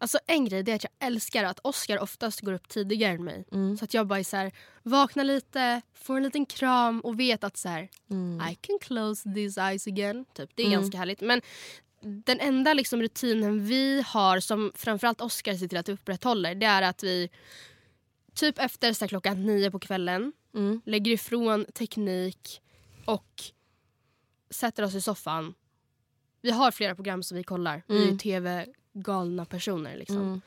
[0.00, 3.24] Alltså en grej det är att jag älskar att Oscar oftast går upp tidigare än
[3.24, 3.44] mig.
[3.78, 7.44] Så att jag bara är så här, vaknar lite, får en liten kram och vet
[7.44, 7.82] att så här,
[8.50, 10.24] I can close these eyes again.
[10.34, 10.50] Typ.
[10.54, 11.20] Det är ganska härligt.
[11.20, 11.40] Men
[12.00, 16.82] den enda liksom rutinen vi har som framförallt Oscar ser till att upprätthåller det är
[16.82, 17.30] att vi
[18.34, 20.80] typ efter så klockan nio på kvällen Mm.
[20.84, 22.60] lägger ifrån teknik
[23.04, 23.42] och
[24.50, 25.54] sätter oss i soffan.
[26.42, 27.82] Vi har flera program som vi kollar.
[27.86, 28.18] Vi är Mm.
[28.18, 29.96] tv-galna personer.
[29.96, 30.16] Liksom.
[30.16, 30.40] Mm.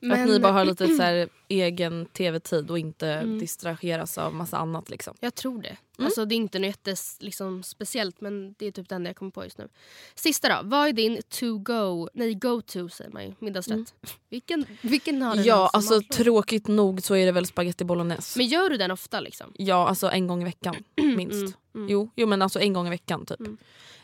[0.00, 4.58] För att ni bara har lite så här, egen tv-tid och inte distraheras av massa
[4.58, 4.90] annat.
[4.90, 5.14] Liksom.
[5.20, 5.76] Jag tror det.
[5.98, 9.30] Alltså, det är inte något jättes, liksom, speciellt men det är typ den jag kommer
[9.30, 9.68] på just nu.
[10.14, 10.68] Sista då.
[10.68, 13.94] Vad är din to-go, nej go-to säger man ju, middagsrätt?
[14.28, 16.14] Vilken, vilken har du Ja, alltså matlåda?
[16.24, 18.38] tråkigt nog så är det väl spaghetti bolognese.
[18.38, 19.52] Men gör du den ofta liksom?
[19.54, 20.76] Ja, alltså en gång i veckan
[21.16, 21.56] minst.
[21.88, 23.40] Jo, jo, men alltså en gång i veckan typ.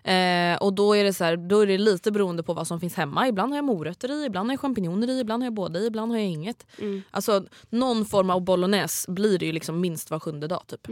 [0.04, 2.80] Eh, och då är det så här, då är det lite beroende på vad som
[2.80, 3.28] finns hemma.
[3.28, 5.86] Ibland har jag morötter i, ibland har jag champinjoner i, ibland har jag båda i,
[5.86, 6.66] ibland har jag inget.
[7.10, 10.86] Alltså någon form av bolognese blir det ju liksom minst var sjunde dag typ.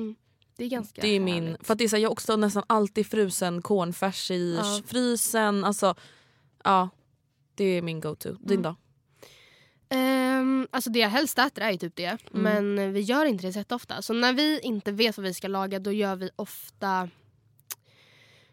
[0.56, 1.66] Det är ganska Det är min, härligt.
[1.66, 4.80] för att det är så här, jag har också nästan alltid frusen cornfärs i Ja.
[4.86, 5.64] frysen.
[5.64, 5.94] Alltså,
[6.64, 6.88] ja,
[7.54, 8.28] det är min go-to.
[8.40, 8.76] Din då?
[9.88, 12.18] Ehm, alltså det jag helst äter är ju typ det.
[12.34, 12.42] Mm.
[12.74, 14.02] Men vi gör inte det så jätteofta.
[14.02, 17.08] Så när vi inte vet vad vi ska laga då gör vi ofta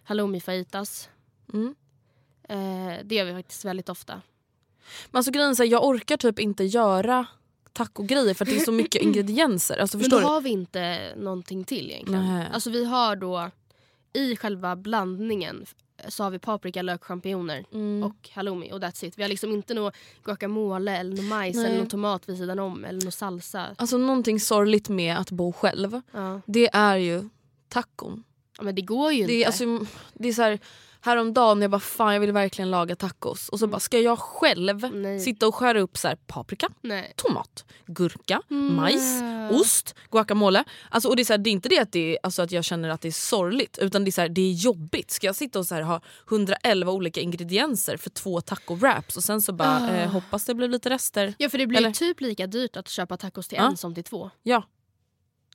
[0.07, 1.09] halloumi fajitas.
[1.53, 1.75] Mm.
[2.49, 4.21] Eh, det gör vi faktiskt väldigt ofta.
[5.11, 7.25] Men alltså grejen är jag orkar typ inte göra
[7.73, 9.77] tacogrejer för att det är så mycket ingredienser.
[9.77, 10.25] Alltså, Men då du?
[10.25, 12.27] har vi inte någonting till egentligen.
[12.35, 12.47] Nej.
[12.53, 13.51] Alltså vi har då
[14.13, 15.65] i själva blandningen
[16.07, 18.03] så har vi paprika, lök, champinjoner Mm.
[18.03, 19.17] och halloumi och that's it.
[19.17, 21.65] Vi har liksom inte något guacamole eller något majs Nej.
[21.65, 23.67] eller någon tomat vid sidan om eller någon salsa.
[23.77, 26.41] Alltså någonting sorgligt med att bo själv Ja.
[26.45, 27.29] det är ju
[27.69, 28.23] tacon.
[28.57, 29.47] Ja men det går ju Det är, inte.
[29.47, 30.59] alltså, det är så här,
[31.01, 33.49] häromdagen jag bara fan jag vill verkligen laga tacos.
[33.49, 35.01] Och så bara ska jag själv Mm.
[35.01, 35.19] Nej.
[35.19, 37.13] sitta och skära upp så här, paprika, Nej.
[37.15, 38.75] tomat, gurka, Mm.
[38.75, 40.63] majs, ost, guacamole.
[40.89, 42.51] Alltså, och det, är så här, det är inte det att, det är, alltså, att
[42.51, 45.11] jag känner att det är sorgligt utan det är, så här, det är jobbigt.
[45.11, 49.41] Ska jag sitta och så här, ha 111 olika ingredienser för två taco-wraps och sen
[49.41, 49.89] så bara Ah.
[49.89, 51.33] eh, hoppas det blir lite rester.
[51.37, 53.67] Ja för det blir Eller- typ lika dyrt att köpa tacos till Ja.
[53.67, 54.29] en som till två.
[54.43, 54.63] Ja.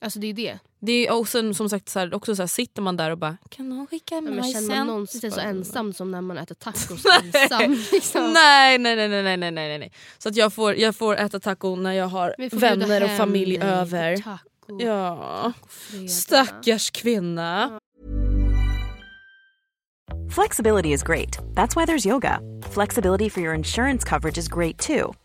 [0.03, 0.59] Alltså det är det.
[0.79, 3.17] Det är och sen, som sagt så här, också så här, sitter man där och
[3.17, 4.53] bara kan någon skicka Ja, majsen?
[4.53, 7.77] känner man någonsin sig så ensam som när man äter tacos ensam?
[7.91, 8.31] Liksom.
[8.33, 9.91] Nej, nej, nej, nej, nej, nej.
[10.17, 14.17] Så att jag får, jag får äta taco när jag har vänner och familj över.
[14.17, 14.81] Taco.
[14.81, 16.07] Ja, Fredag.
[16.07, 17.79] stackars kvinna.
[20.35, 21.37] Flexibility is great.
[21.55, 22.39] That's why there's yoga.
[22.71, 25.13] Flexibility for your insurance coverage is great too.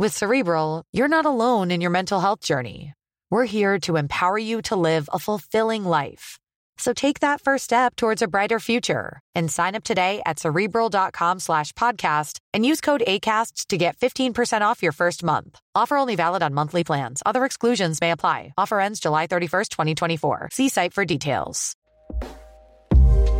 [0.00, 2.94] With Cerebral, you're not alone in your mental health journey.
[3.30, 6.38] We're here to empower you to live a fulfilling life.
[6.76, 11.40] So take that first step towards a brighter future and sign up today at cerebral.com
[11.40, 15.58] slash podcast and use code ACAST to get 15% off your first month.
[15.74, 17.20] Offer only valid on monthly plans.
[17.26, 18.52] Other exclusions may apply.
[18.56, 20.50] Offer ends July 31st, 2024.
[20.52, 21.74] See site for details.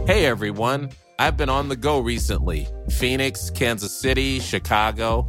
[0.09, 0.90] Hey everyone,
[1.21, 5.29] I've been on the go recently Phoenix, Kansas City, Chicago.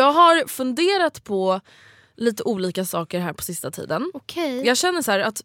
[0.00, 1.60] Jag har funderat på
[2.16, 4.10] lite olika saker här på sista tiden.
[4.14, 4.66] Okej.
[4.66, 5.42] Jag känner så här att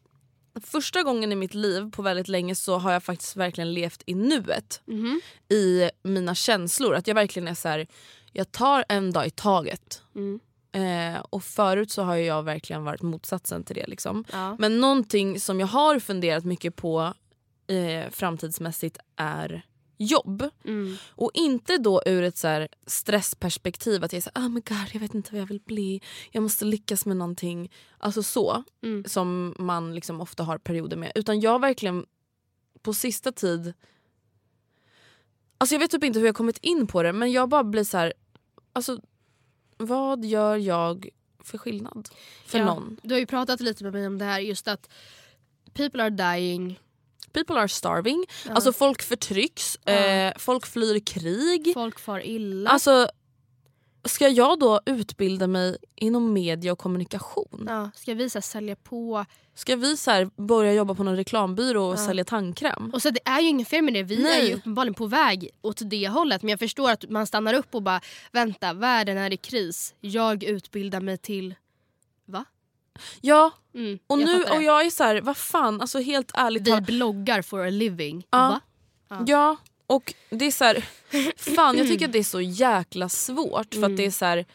[0.63, 4.15] första gången i mitt liv på väldigt länge så har jag faktiskt verkligen levt i
[4.15, 4.81] nuet.
[4.85, 5.21] Mhm.
[5.49, 6.95] I mina känslor.
[6.95, 7.87] Att jag verkligen är så här,
[8.31, 10.01] jag tar en dag i taget.
[10.15, 10.39] Mm.
[10.71, 13.87] Eh, och förut så har jag verkligen varit motsatsen till det.
[13.87, 14.25] Liksom.
[14.31, 14.55] Ja.
[14.59, 17.13] Men någonting som jag har funderat mycket på
[17.67, 19.65] eh, framtidsmässigt är
[19.97, 20.49] jobb.
[20.65, 20.95] Mm.
[21.09, 24.87] Och inte då ur ett så stressperspektiv att jag är så här, oh my god,
[24.93, 27.71] jag vet inte vad jag vill bli, jag måste lyckas med någonting.
[27.97, 29.03] Alltså så, Mm.
[29.07, 31.11] som man liksom ofta har perioder med.
[31.15, 32.05] Utan jag verkligen
[32.81, 33.73] på sista tid,
[35.57, 37.83] alltså jag vet typ inte hur jag kommit in på det men jag bara blir
[37.83, 38.13] så här,
[38.73, 38.99] alltså
[39.77, 42.09] vad gör jag för skillnad
[42.45, 42.99] för Ja, någon?
[43.03, 44.89] Du har ju pratat lite med mig om det här just att
[45.73, 46.79] people are dying,
[47.35, 49.91] People are starving, alltså folk förtrycks, Ja.
[49.93, 51.71] eh, folk flyr krig.
[51.73, 52.69] folk far illa.
[52.69, 53.07] Alltså,
[54.05, 57.65] ska jag då utbilda mig inom media och kommunikation?
[57.69, 59.25] ja, ska vi så här, sälja på?
[59.57, 62.05] Ska vi så här börja jobba på någon reklambyrå och Ja.
[62.05, 62.89] sälja tandkräm?
[62.93, 64.41] Och så det är ju inget fel med det, vi Nej.
[64.41, 66.41] är ju uppenbarligen på väg åt det hållet.
[66.41, 69.93] Men jag förstår att man stannar upp och bara vänta, världen är i kris.
[70.01, 71.55] Jag utbildar mig till...
[73.21, 76.31] Ja, Mm, och, jag nu, fattar och jag är så här, vad fan, alltså helt
[76.33, 78.27] ärligt Vi bloggar for a living.
[78.29, 78.59] Ja.
[79.09, 79.23] Va?
[79.27, 80.85] Ja, och det är så här,
[81.37, 84.45] fan jag tycker att det är så jäkla svårt för att det är så här,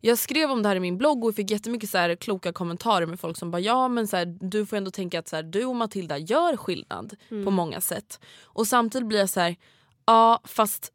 [0.00, 3.06] jag skrev om det här i min blogg och fick jättemycket så här kloka kommentarer
[3.06, 5.42] med folk som bara ja men så här, du får ändå tänka att så här,
[5.42, 8.20] du och Matilda gör skillnad på många sätt.
[8.42, 9.56] Och samtidigt blir jag så här,
[10.06, 10.92] ja fast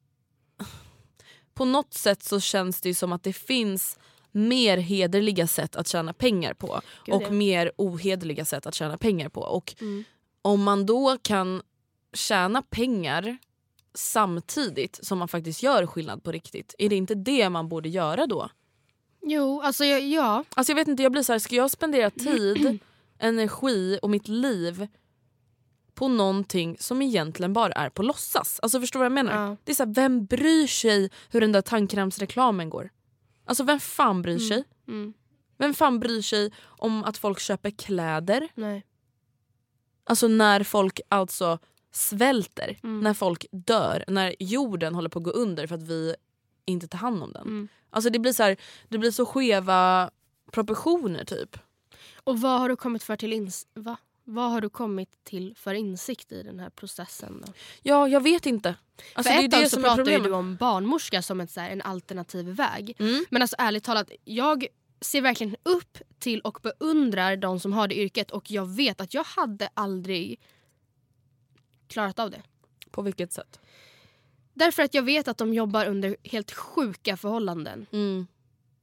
[1.53, 3.99] på något sätt så känns det ju som att det finns
[4.31, 7.29] mer hederliga sätt att tjäna pengar på Gud, och ja.
[7.31, 9.41] mer ohederliga sätt att tjäna pengar på.
[9.41, 10.03] Och Mm.
[10.41, 11.61] om man då kan
[12.13, 13.37] tjäna pengar
[13.93, 18.27] samtidigt som man faktiskt gör skillnad på riktigt, är det inte det man borde göra
[18.27, 18.49] då?
[19.21, 20.43] Jo, alltså jag, ja.
[20.55, 22.79] Alltså jag vet inte, jag blir så här, ska jag spendera tid,
[23.19, 24.87] energi och mitt liv
[25.93, 28.59] på någonting som egentligen bara är på låtsas.
[28.61, 29.47] Alltså förstår du vad jag menar?
[29.49, 29.55] Ja.
[29.63, 32.89] Det är så här, vem bryr sig hur den där tandkrämsreklamen går?
[33.49, 34.63] Alltså vem fan bryr sig?
[34.87, 35.13] Mm.
[35.57, 38.47] Vem fan bryr sig om att folk köper kläder?
[38.55, 38.85] Nej.
[40.03, 41.59] Alltså när folk alltså
[41.91, 42.99] svälter, Mm.
[42.99, 46.15] när folk dör, när jorden håller på att gå under för att vi
[46.65, 47.41] inte tar hand om den.
[47.47, 47.67] Mm.
[47.89, 48.57] Alltså det blir så, här,
[48.89, 50.09] det blir så skeva
[50.51, 51.57] proportioner typ.
[52.23, 53.97] Och vad har du kommit för till ins- va?
[54.29, 57.43] Vad har du kommit till för insikt i den här processen?
[57.45, 57.53] Då?
[57.81, 58.75] Ja, jag vet inte.
[59.13, 62.45] Alltså, för ett tag så pratade du om barnmorska som ett, så här, en alternativ
[62.45, 62.95] väg.
[62.99, 63.25] Mm.
[63.29, 64.67] Men alltså ärligt talat, jag
[65.01, 69.13] ser verkligen upp till och beundrar de som har det yrket och jag vet att
[69.13, 70.39] jag hade aldrig
[71.87, 72.41] klarat av det.
[72.91, 73.59] På vilket sätt?
[74.53, 77.85] Därför att jag vet att de jobbar under helt sjuka förhållanden.
[77.91, 78.27] Mm.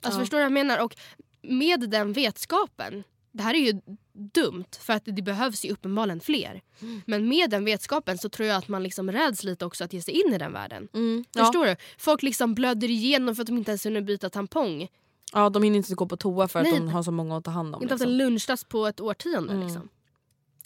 [0.03, 0.23] Alltså Ja.
[0.23, 0.85] förstår du vad jag menar?
[0.85, 0.97] Och
[1.43, 3.05] med den vetskapen,
[3.37, 3.81] det här är ju
[4.13, 6.63] dumt för att det behövs ju uppenbarligen fler.
[6.83, 7.03] Mm.
[7.07, 10.03] Men med den vetskapen så tror jag att man liksom räds lite också att ge
[10.03, 10.89] sig in i den världen.
[10.95, 11.25] Mm.
[11.35, 11.45] Ja.
[11.45, 11.77] Förstår du?
[11.99, 14.89] Folk liksom blöder igenom för att de inte ens hinner byta tampong.
[15.33, 16.79] ja, de hinner inte gå på toa för att Nej.
[16.79, 17.83] de har så många att ta hand om.
[17.83, 18.13] Inte haft liksom.
[18.13, 19.53] en lunchrast på ett årtionde.
[19.53, 19.67] Mm.
[19.67, 19.89] Liksom.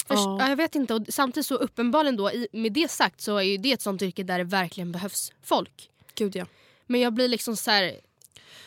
[0.09, 0.37] Först, Ja.
[0.41, 0.49] ja.
[0.49, 0.95] jag vet inte.
[0.95, 4.23] Och samtidigt så uppenbarligen då, med det sagt så är ju det ett sånt yrke
[4.23, 5.91] där det verkligen behövs folk.
[6.15, 6.47] Gud ja.
[6.87, 7.93] Men jag blir liksom så här.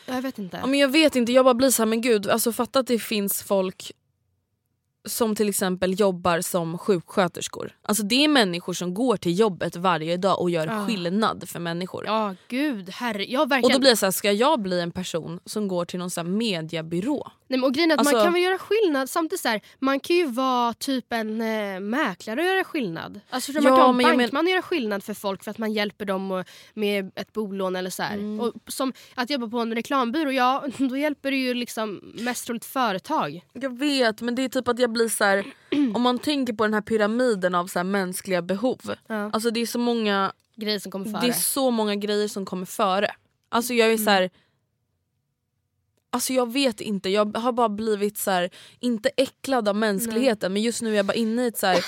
[0.06, 0.56] Jag vet inte.
[0.56, 0.66] ja.
[0.66, 2.98] Men jag vet inte, jag bara blir så här, men gud, alltså fatta att det
[2.98, 3.92] finns folk
[5.06, 7.72] som till exempel jobbar som sjuksköterskor.
[7.82, 10.86] Alltså det är människor som går till jobbet varje dag och gör Ja.
[10.86, 12.04] skillnad för människor.
[12.06, 13.24] Ja gud, herre.
[13.24, 13.72] Jag Och verkligen...
[13.76, 16.20] då blir det så här, ska jag bli en person som går till någon så
[16.20, 17.30] här mediebyrå?
[17.48, 19.10] Nej, men och grejen är att Alltså- man kan väl göra skillnad.
[19.10, 23.20] Samtidigt så här, man kan ju vara typ en eh, mäklare och göra skillnad.
[23.30, 26.04] Alltså, man Ja, men jag bankman och göra skillnad för folk för att man hjälper
[26.04, 28.02] dem och- med ett bolån eller så.
[28.02, 28.40] Mm.
[28.40, 32.64] Och som att jobba på en reklambyrå, ja då hjälper du ju liksom mest troligt
[32.64, 33.40] företag.
[33.52, 35.44] Jag vet men det är typ att jag blir så här.
[35.94, 38.94] om man tänker på den här pyramiden av så här mänskliga behov.
[39.06, 39.30] Ja.
[39.32, 41.20] Alltså det är så många Grejer som kommer före.
[41.20, 43.10] Det är så många grejer som kommer före.
[43.48, 44.30] Alltså jag är så här.
[46.10, 50.62] Alltså jag vet inte, jag har bara blivit så här, inte äcklad av mänskligheten men
[50.62, 51.84] just nu är jag bara inne i, ett så här,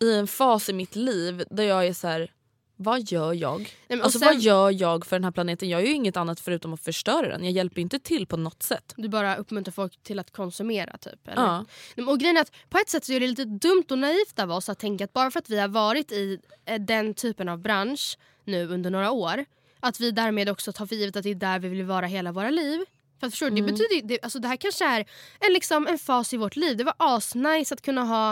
[0.00, 2.32] i en fas i mitt liv där jag är så här.
[2.76, 3.58] Vad gör jag?
[3.60, 5.68] Nej, men Alltså sen- vad gör jag för den här planeten?
[5.68, 7.44] Jag gör ju inget annat förutom att förstöra den.
[7.44, 8.94] Jag hjälper inte till på något sätt.
[8.96, 11.28] Du bara uppmuntrar folk till att konsumera typ?
[11.28, 11.42] Eller?
[11.42, 11.64] Ja.
[12.08, 14.50] Och grejen är att på ett sätt så är det lite dumt och naivt av
[14.50, 17.58] oss att tänka att bara för att vi har varit i eh, den typen av
[17.58, 19.44] bransch nu under några år
[19.80, 22.32] att vi därmed också tar för givet att det är där vi vill vara hela
[22.32, 22.80] våra liv.
[23.20, 25.00] För att förstår, du, det, betyder, det, alltså det här kanske är
[25.40, 26.76] en, liksom, en fas i vårt liv.
[26.76, 28.30] Det var asnice att kunna ha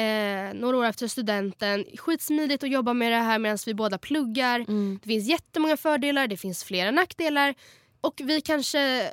[0.00, 1.84] eh, några år efter studenten.
[1.98, 4.58] Skitsmidigt att jobba med det här medan vi båda pluggar.
[5.00, 7.54] Det finns jättemånga fördelar, det finns flera nackdelar.
[8.00, 9.12] Och vi kanske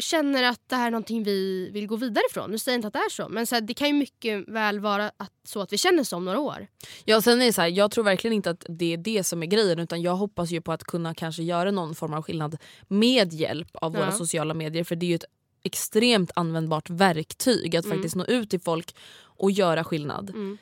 [0.00, 2.50] känner att det här är någonting vi vill gå vidare ifrån.
[2.50, 4.48] Nu säger jag inte att det är så, men så här, det kan ju mycket
[4.48, 6.66] väl vara att, så att vi känner så om några år.
[7.04, 9.42] Ja, sen är det så här, jag tror verkligen inte att det är det som
[9.42, 12.56] är grejen utan jag hoppas ju på att kunna kanske göra någon form av skillnad
[12.88, 14.12] med hjälp av våra Ja.
[14.12, 15.24] sociala medier för det är ju ett
[15.62, 20.30] extremt användbart verktyg att faktiskt nå ut till folk och göra skillnad.
[20.30, 20.58] Mm.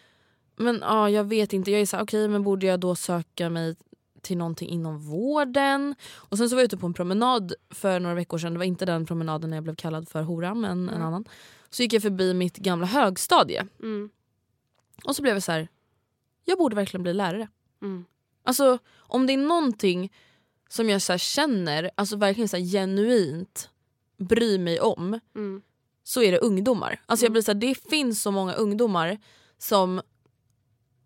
[0.57, 3.51] Men ja, jag vet inte, jag är så här, okej men borde jag då söka
[3.51, 3.77] mig
[4.23, 5.95] till någonting inom vården?
[6.15, 8.65] Och sen så var jag ute på en promenad för några veckor sedan, det var
[8.65, 11.25] inte den promenaden när jag blev kallad för hora men en annan.
[11.71, 14.11] Så gick jag förbi mitt gamla högstadie Mm.
[15.05, 15.69] och så blev jag så här.
[16.45, 17.49] jag borde verkligen bli lärare.
[17.83, 18.05] Mm.
[18.43, 20.13] Alltså om det är någonting
[20.69, 23.71] som jag så känner, alltså verkligen så genuint
[24.19, 25.63] bryr mig om Mm.
[26.05, 27.01] så är det ungdomar.
[27.07, 29.19] Alltså jag blir så här, det finns så många ungdomar
[29.59, 30.01] som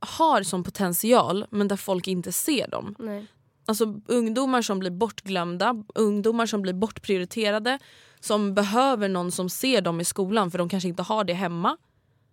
[0.03, 2.95] har som potential men där folk inte ser dem.
[2.99, 3.27] Nej.
[3.67, 7.79] Alltså ungdomar som blir bortglömda, ungdomar som blir bortprioriterade
[8.21, 11.77] som behöver någon som ser dem i skolan för de kanske inte har det hemma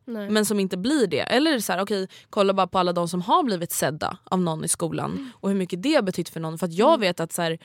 [0.05, 0.29] Nej.
[0.29, 1.19] men som inte blir det.
[1.19, 4.65] Eller så här, okej, kolla bara på alla de som har blivit sedda av någon
[4.65, 6.58] i skolan och hur mycket det har betytt för någon.
[6.58, 7.60] För att jag vet att så här,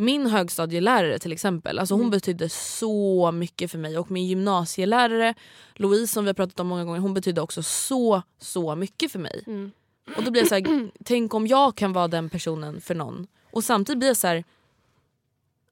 [0.00, 5.34] min högstadielärare till exempel, alltså hon betydde så mycket för mig och min gymnasielärare
[5.74, 9.18] Louise som vi har pratat om många gånger, hon betydde också så så mycket för
[9.18, 9.44] mig.
[9.46, 9.70] Mm.
[10.16, 13.26] Och då blir jag så här, tänk om jag kan vara den personen för någon.
[13.50, 14.44] Och samtidigt blir jag så här,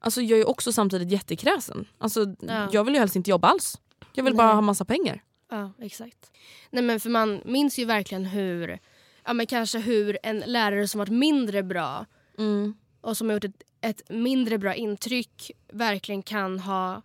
[0.01, 1.85] alltså jag är också samtidigt jättekräsen.
[1.99, 2.69] Alltså, Ja.
[2.73, 3.79] Jag vill ju helst inte jobba alls.
[4.15, 4.55] Jag vill bara Nej.
[4.55, 5.23] ha massa pengar.
[5.51, 6.31] Ja, exakt.
[6.71, 8.79] Nej, men för man minns ju verkligen hur,
[9.25, 12.07] ja, men kanske hur en lärare som varit mindre bra
[12.39, 12.75] Mm.
[13.01, 17.03] och som har gjort ett, ett mindre bra intryck verkligen kan ha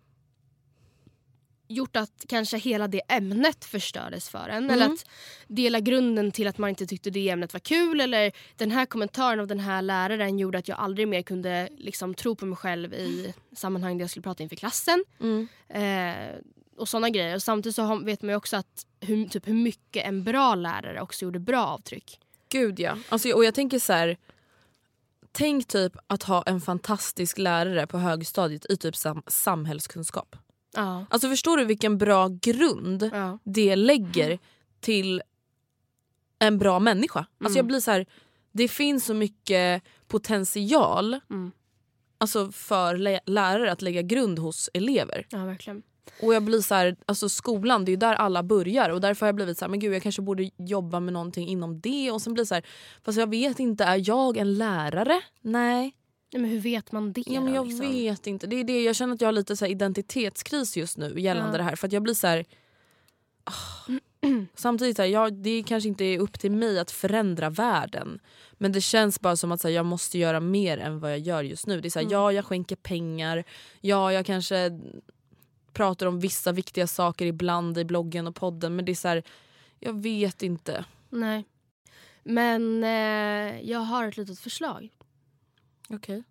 [1.68, 4.70] gjort att kanske hela det ämnet förstördes för en.
[4.70, 4.94] Eller Mm.
[4.94, 5.06] att
[5.48, 8.02] dela grunden till att man inte tyckte det ämnet var kul.
[8.02, 12.14] Eller den här kommentaren av den här läraren gjorde att jag aldrig mer kunde liksom,
[12.14, 15.04] tro på mig själv i sammanhang där jag skulle prata inför klassen.
[15.20, 15.48] Mm.
[15.70, 16.36] Eh,
[16.78, 17.36] och sådana grejer.
[17.36, 21.02] Och samtidigt så vet man ju också att hur, typ, hur mycket en bra lärare
[21.02, 22.20] också gjorde bra avtryck.
[22.50, 22.98] Gud ja.
[23.10, 24.18] Alltså, och jag tänker så här.
[25.36, 30.36] Tänk typ att ha en fantastisk lärare på högstadiet i typ sam samhällskunskap.
[30.76, 31.06] Ja.
[31.10, 33.40] Alltså förstår du vilken bra grund Ja.
[33.44, 34.40] det lägger
[34.80, 35.22] till
[36.40, 37.26] en bra människa?
[37.44, 38.06] Alltså jag blir så här,
[38.52, 41.52] det finns så mycket potential Mm.
[42.18, 45.28] alltså för lä- lärare att lägga grund hos elever.
[45.30, 45.84] ja, verkligen.
[46.22, 49.26] Och jag blir så här, alltså skolan det är ju där alla börjar och därför
[49.26, 52.12] har jag blivit så här, men gud jag kanske borde jobba med någonting inom det
[52.12, 52.64] och sen blir så här,
[53.04, 55.22] fast jag vet inte, är jag en lärare?
[55.42, 55.96] Nej.
[56.34, 57.92] Nej, men hur vet man det Ja, men jag liksom?
[57.92, 58.48] vet inte.
[58.48, 58.84] Det är det.
[58.84, 61.58] Jag känner att jag har lite så här identitetskris just nu gällande Ja.
[61.58, 61.76] det här.
[61.76, 62.46] För att jag blir så här...
[63.44, 63.92] ah.
[64.56, 68.20] Samtidigt, så här, jag, det kanske inte är upp till mig att förändra världen.
[68.54, 71.20] Men det känns bara som att så här, jag måste göra mer än vad jag
[71.20, 71.82] gör just nu.
[71.82, 73.44] Det är så här, Ja, jag skänker pengar.
[73.82, 74.72] Ja, jag kanske
[75.74, 78.76] pratar om vissa viktiga saker ibland i bloggen och podden.
[78.76, 79.24] Men det är så här,
[79.80, 80.86] jag vet inte.
[81.10, 81.46] Nej.
[82.24, 84.90] Men eh, jag har ett litet förslag.
[85.90, 86.24] Okej.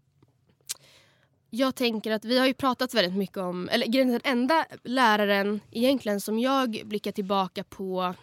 [1.50, 6.20] Jag tänker att vi har ju pratat väldigt mycket om, eller den enda läraren egentligen
[6.20, 8.14] som jag blickar tillbaka på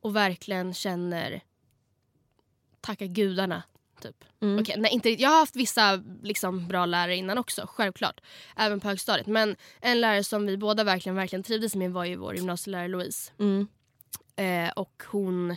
[0.00, 1.40] och verkligen känner
[2.80, 3.62] tacka gudarna.
[4.00, 4.24] Typ.
[4.40, 4.60] Mm.
[4.60, 8.20] Okej, nej, inte, jag har haft vissa liksom, bra lärare innan också, självklart.
[8.56, 9.26] Även på högstadiet.
[9.26, 13.32] Men en lärare som vi båda verkligen, verkligen trivdes med var ju vår gymnasielärare Louise.
[13.38, 13.68] Mm.
[14.36, 15.56] Eh, och hon...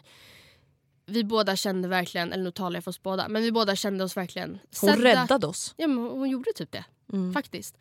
[1.06, 4.04] Vi båda kände verkligen, eller nu talar jag för oss båda, men vi båda kände
[4.04, 4.50] oss verkligen
[4.82, 5.04] Hon sedda.
[5.04, 5.74] räddade oss.
[5.78, 6.86] Ja, men hon gjorde typ det.
[7.14, 7.34] Mm.
[7.34, 7.78] Faktiskt.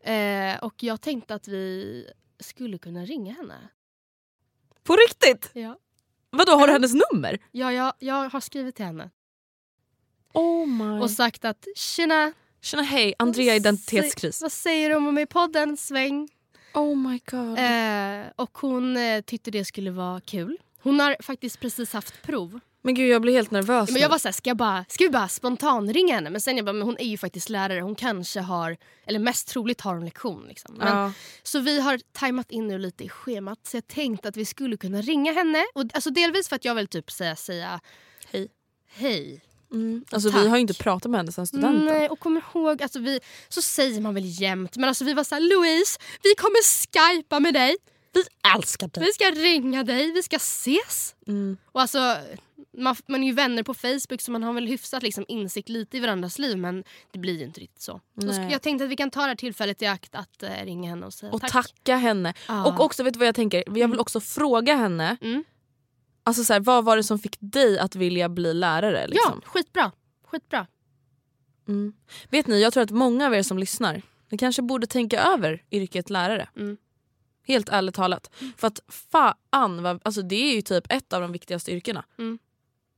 [0.00, 2.06] Eh, och jag tänkte att vi
[2.40, 3.54] skulle kunna ringa henne.
[4.82, 5.50] På riktigt?
[5.54, 5.78] Ja,
[6.30, 7.38] Vadå, har du hennes nummer?
[7.50, 9.10] ja jag, jag har skrivit till henne
[10.32, 11.02] Oh my.
[11.02, 14.42] och sagt att tjena, Tjena hej, Andrea identitetskris.
[14.42, 15.76] vad säger du om med i podden?
[15.76, 16.28] Sväng.
[16.74, 17.58] Oh my god.
[17.58, 20.58] Eh, och hon eh, tyckte det skulle vara kul.
[20.82, 22.60] Hon har faktiskt precis haft prov.
[22.84, 25.10] Men gud jag blir helt nervös Men jag var såhär, ska, jag bara, ska vi
[25.10, 26.30] bara spontan ringa henne?
[26.30, 27.80] Men sen jag bara, men hon är ju faktiskt lärare.
[27.80, 28.76] Hon kanske har,
[29.06, 30.44] eller mest troligt har hon lektion.
[30.48, 30.74] Liksom.
[30.74, 31.12] Men, ja.
[31.42, 33.58] Så vi har tajmat in nu lite i schemat.
[33.66, 35.64] Så jag tänkte att vi skulle kunna ringa henne.
[35.74, 37.80] Och, alltså delvis för att jag vill typ säga, säga
[38.30, 38.48] Hej.
[38.94, 39.40] hej.
[39.72, 40.04] Mm.
[40.10, 40.40] Alltså Tack.
[40.40, 41.84] vi har ju inte pratat med henne sen studenten.
[41.84, 44.76] Nej, och kom ihåg, alltså vi, så säger man väl jämt.
[44.76, 47.76] Men alltså vi var såhär, Louise, vi kommer skypa med dig.
[48.14, 48.22] Vi
[48.56, 49.04] älskar dig.
[49.04, 51.14] Vi ska ringa dig, vi ska ses.
[51.26, 51.56] Mm.
[51.72, 52.16] Och alltså,
[52.78, 55.96] man, man är ju vänner på Facebook så man har väl hyfsat liksom insikt lite
[55.96, 58.00] i varandras liv men det blir ju inte riktigt så.
[58.20, 60.90] så jag tänkte att vi kan ta det här tillfället i akt att eh, ringa
[60.90, 61.52] henne och säga Och tack.
[61.52, 62.34] tacka henne.
[62.48, 62.64] Ja.
[62.66, 63.64] Och också, vet du vad jag tänker?
[63.78, 65.44] Jag vill också fråga henne, Mm.
[66.24, 69.06] Alltså så här, vad var det som fick dig att vilja bli lärare?
[69.06, 69.40] Liksom?
[69.44, 69.92] Ja, skitbra.
[70.26, 70.66] Skitbra.
[71.68, 71.92] Mm.
[72.30, 75.62] Vet ni, jag tror att många av er som lyssnar, ni kanske borde tänka över
[75.70, 76.48] yrket lärare.
[76.56, 76.76] Mm.
[77.46, 78.30] Helt ärligt talat.
[78.56, 82.04] För att fan, vad, alltså det är ju typ ett av de viktigaste yrkena.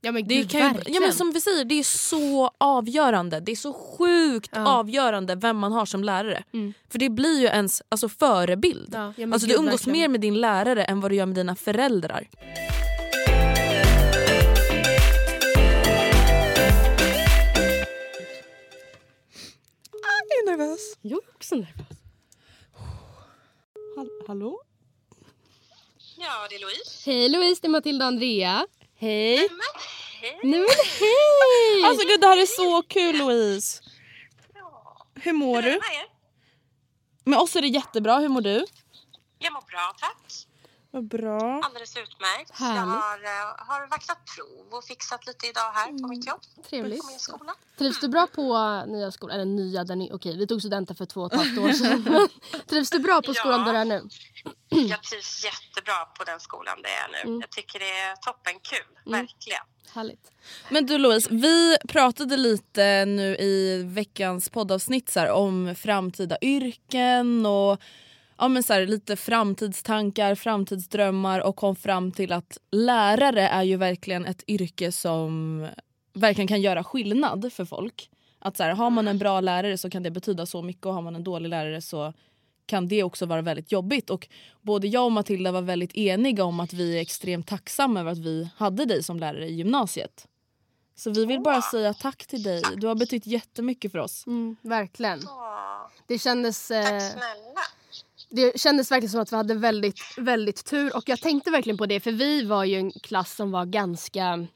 [0.00, 3.40] Ja men Det gud, kan ju, ja, men som vi säger, det är så avgörande.
[3.40, 4.66] Det är så sjukt Ja.
[4.78, 6.44] avgörande vem man har som lärare.
[6.52, 6.72] Mm.
[6.88, 8.90] För det blir ju ens alltså, förebild.
[8.92, 9.98] Ja, ja, alltså, du gud, umgås verkligen.
[9.98, 12.28] mer med din lärare än vad du gör med dina föräldrar.
[20.42, 20.98] Är nervös.
[21.02, 21.98] Jag är också nervös.
[24.26, 24.62] hallå?
[26.16, 27.10] Ja, det är Louise.
[27.10, 28.66] Hej Louise, det är Matilda och Andrea.
[28.96, 29.48] Hej.
[29.50, 29.60] Men
[30.20, 30.40] hej!
[30.42, 30.68] Nej men
[31.00, 31.84] hej!
[31.84, 33.82] Alltså gud det här är så kul Louise.
[34.54, 35.06] Ja.
[35.14, 35.80] Hur mår Hur du?
[37.24, 38.66] Med oss är det jättebra, hur mår du?
[39.38, 40.46] Jag mår bra, tack.
[40.94, 41.60] Vad bra.
[41.64, 42.50] Alldeles utmärkt.
[42.58, 42.84] Jag Härligt.
[42.84, 46.40] har, eh, har vaxat prov och fixat lite idag här på mitt jobb.
[46.70, 47.00] Trevligt.
[47.02, 47.54] På min skola.
[47.78, 49.34] Trivs du bra på nya skolan?
[49.34, 52.28] Eller nya, där ni, okej vi tog studenten för två och ett halvt år sedan.
[52.68, 53.34] Trivs du bra på Ja.
[53.34, 54.02] skolan där du är nu?
[54.68, 57.30] Jag trivs jättebra på den skolan det är nu.
[57.30, 57.40] Mm.
[57.40, 59.20] Jag tycker det är toppen kul, Mm.
[59.20, 59.62] verkligen.
[59.94, 60.30] Härligt.
[60.70, 67.46] Men du Louise, vi pratade lite nu i veckans poddavsnitt så här, om framtida yrken
[67.46, 67.80] och
[68.38, 73.76] ja, men så här, lite framtidstankar, framtidsdrömmar och kom fram till att lärare är ju
[73.76, 75.66] verkligen ett yrke som
[76.14, 78.10] verkligen kan göra skillnad för folk.
[78.38, 80.94] Att så här, Har man en bra lärare så kan det betyda så mycket och
[80.94, 82.12] har man en dålig lärare så
[82.66, 84.10] kan det också vara väldigt jobbigt.
[84.10, 84.28] Och
[84.62, 88.18] både jag och Matilda var väldigt eniga om att vi är extremt tacksamma över att
[88.18, 90.26] vi hade dig som lärare i gymnasiet.
[90.96, 92.62] Så vi vill bara säga tack till dig.
[92.76, 94.26] Du har betytt jättemycket för oss.
[94.26, 95.20] Mm, verkligen.
[96.06, 97.60] Det kändes, tack eh, snälla.
[98.34, 100.96] Det kändes verkligen som att vi hade väldigt, väldigt tur.
[100.96, 104.46] Och jag tänkte verkligen på det för vi var ju en klass som var ganska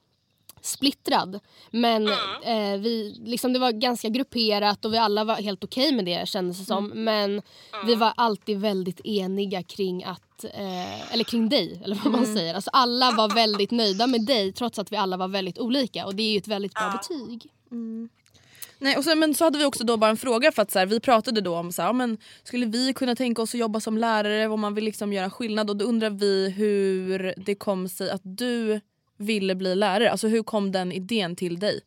[0.60, 1.40] splittrad.
[1.70, 2.08] Men
[2.42, 6.28] eh, vi, liksom, det var ganska grupperat och vi alla var helt okej med det
[6.28, 6.88] kändes det som.
[6.88, 7.42] Men
[7.86, 12.54] vi var alltid väldigt eniga kring att, eh, eller kring dig eller vad man säger.
[12.54, 16.14] Alltså, alla var väldigt nöjda med dig trots att vi alla var väldigt olika och
[16.14, 17.50] det är ju ett väldigt bra betyg.
[18.78, 20.78] Nej, och sen, men så hade vi också då bara en fråga för att så
[20.78, 23.80] här, vi pratade då om så här, men skulle vi kunna tänka oss att jobba
[23.80, 27.88] som lärare om man vill liksom göra skillnad och då undrar vi hur det kom
[27.88, 28.80] sig att du
[29.16, 30.10] ville bli lärare.
[30.10, 31.80] Alltså hur kom den idén till dig?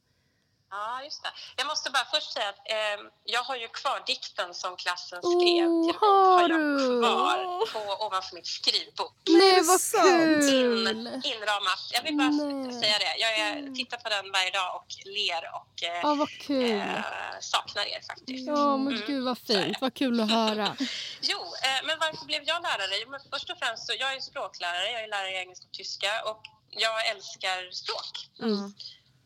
[0.71, 1.29] Ja, just det.
[1.57, 5.67] Jag måste bara först säga att eh, jag har ju kvar dikten som klassen skrev
[5.67, 6.09] Oh, till mig.
[6.09, 6.99] har jag du?
[7.01, 7.37] kvar
[7.73, 9.11] på, ovanför mitt skrivbord.
[9.29, 10.87] Nej vad In, kul!
[11.23, 11.83] inramat.
[11.93, 12.81] Jag vill bara Nej.
[12.81, 13.15] säga det.
[13.17, 16.71] Jag är, tittar på den varje dag och ler och eh, Ja vad kul.
[16.79, 17.03] eh,
[17.41, 18.47] saknar er faktiskt.
[18.47, 19.07] Ja men Mm.
[19.07, 20.75] gud vad fint, vad kul att höra.
[21.21, 22.95] Jo, eh, men varför blev jag lärare?
[23.03, 25.71] Jo, men först och främst så jag är språklärare, jag är lärare i engelska och
[25.73, 28.15] tyska och jag älskar språk.
[28.39, 28.73] Mm.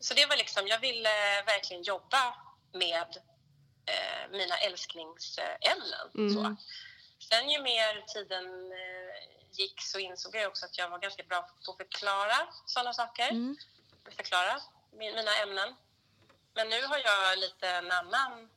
[0.06, 2.34] Så det var liksom, jag ville verkligen jobba
[2.72, 3.10] med
[3.86, 6.06] eh, mina älsklingsämnen.
[6.14, 6.34] Mm.
[6.34, 6.56] Så.
[7.28, 9.16] Sen ju mer tiden eh,
[9.52, 13.30] gick så insåg jag också att jag var ganska bra på att förklara sådana saker.
[13.30, 13.56] Mm.
[14.16, 14.60] Förklara
[14.92, 15.74] min, mina ämnen.
[16.54, 18.50] Men nu har jag lite en annan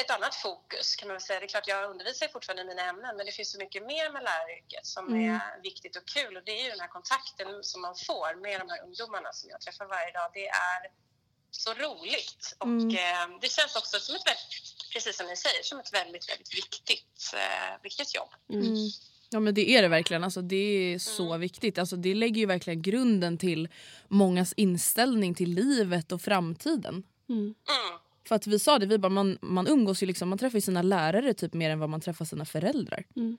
[0.00, 1.40] ett annat fokus kan man väl säga.
[1.40, 4.12] Det är klart jag undervisar fortfarande i mina ämnen men det finns så mycket mer
[4.12, 5.34] med läraryrket som Mm.
[5.34, 8.60] är viktigt och kul och det är ju den här kontakten som man får med
[8.60, 10.30] de här ungdomarna som jag träffar varje dag.
[10.34, 10.80] Det är
[11.50, 12.88] så roligt och Mm.
[12.88, 14.52] eh, det känns också som ett väldigt,
[14.92, 18.30] precis som ni säger, som ett väldigt, väldigt viktigt, eh, viktigt jobb.
[18.52, 18.74] Mm.
[19.32, 20.24] Ja men det är det verkligen.
[20.24, 20.56] Alltså, det
[20.94, 21.78] är så viktigt.
[21.78, 23.68] Alltså, det lägger ju verkligen grunden till
[24.08, 27.02] mångas inställning till livet och framtiden.
[27.28, 27.40] Mm.
[27.42, 27.54] Mm.
[28.30, 30.60] För att vi sa det, vi bara, man, man umgås ju liksom, man träffar ju
[30.60, 33.04] sina lärare typ mer än vad man träffar sina föräldrar.
[33.16, 33.38] Mm.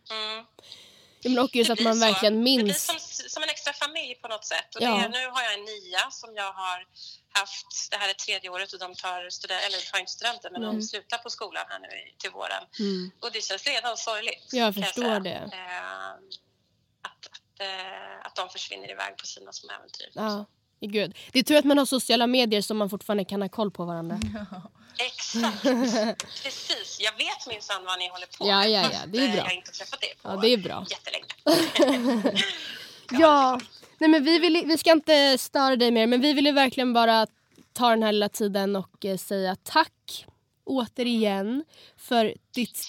[1.24, 2.06] Ja, men och just Det att man så.
[2.06, 2.86] verkligen Det blir minns.
[2.86, 2.96] som,
[3.36, 4.76] som en extra familj på något sätt.
[4.76, 4.92] Och Ja.
[4.98, 6.80] det, nu har jag en nia som jag har
[7.40, 10.64] haft, det här är tredje året och de tar, student, eller tar inte studenter men
[10.64, 10.76] Mm.
[10.76, 12.64] de slutar på skolan här nu i- till våren.
[12.80, 13.12] Mm.
[13.24, 14.46] Och det känns redan sorgligt.
[14.52, 15.20] Jag förstår säga.
[15.20, 15.42] det.
[15.62, 16.10] Eh,
[17.10, 20.10] att, att, eh, att de försvinner iväg på sina små äventyr.
[20.14, 20.46] Ja,
[20.96, 21.18] gud.
[21.32, 23.86] Det är tur att man har sociala medier som man fortfarande kan ha koll på
[23.86, 24.20] varandra.
[25.06, 25.64] Exakt,
[26.44, 26.98] precis.
[27.00, 28.72] Jag vet minsann vad ni håller på Ja, med.
[28.72, 29.38] ja, ja, fast, det är eh, bra.
[29.38, 30.86] Jag har inte träffat er på Ja, det är bra.
[30.90, 32.36] jättelänge.
[33.20, 33.60] Ja,
[33.98, 37.28] nej men vi, vill, vi ska inte störa dig mer men vi ville verkligen bara
[37.74, 40.26] ta den här lilla tiden och eh, säga tack
[40.64, 41.66] återigen
[41.98, 42.88] för ditt,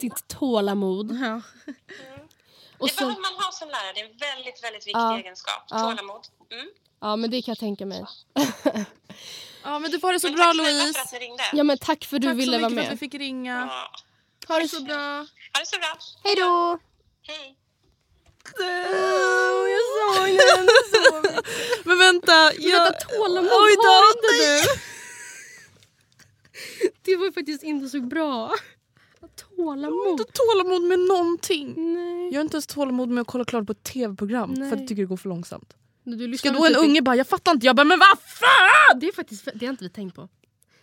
[0.00, 1.12] ditt tålamod.
[1.22, 1.40] Ja.
[2.78, 3.92] Och det så, behöver man ha som lärare.
[3.94, 5.18] Det är en väldigt, väldigt viktig Ja.
[5.18, 5.62] egenskap.
[5.70, 5.78] Ja.
[5.78, 6.26] Tålamod.
[6.52, 6.66] Mm.
[7.00, 8.04] Ja men det kan jag tänka mig.
[9.64, 10.92] ja men du får det så Men bra tack Louise.
[10.92, 11.42] för att ni ringde.
[11.52, 13.12] Ja men tack för att du Tack ville så vara mycket för att vi med.
[13.12, 13.68] fick ringa.
[13.70, 13.90] Ja.
[14.54, 14.96] Ha det så bra.
[14.96, 15.98] Ha det så bra.
[16.24, 16.78] Hej då!
[17.22, 17.56] Hej.
[19.70, 20.66] Jag såg den.
[21.84, 22.32] Men vänta.
[22.58, 22.84] Jag...
[22.84, 24.62] Vänta, tålamod Oj då, har inte nej.
[24.62, 24.80] du.
[27.02, 28.54] Det var faktiskt inte så bra.
[29.56, 30.08] Tålamod.
[30.08, 31.74] inte tålamod med någonting.
[31.94, 32.28] Nej.
[32.28, 34.88] Jag har inte ens tålamod med att kolla klart på ett tv-program för att jag
[34.88, 35.74] tycker det går för långsamt.
[36.16, 37.66] Du, du Ska då en typ- unge bara, jag fattar inte.
[37.66, 39.00] Jag bara, men vad fan!
[39.00, 40.28] Det är faktiskt det har inte vi tänkt på.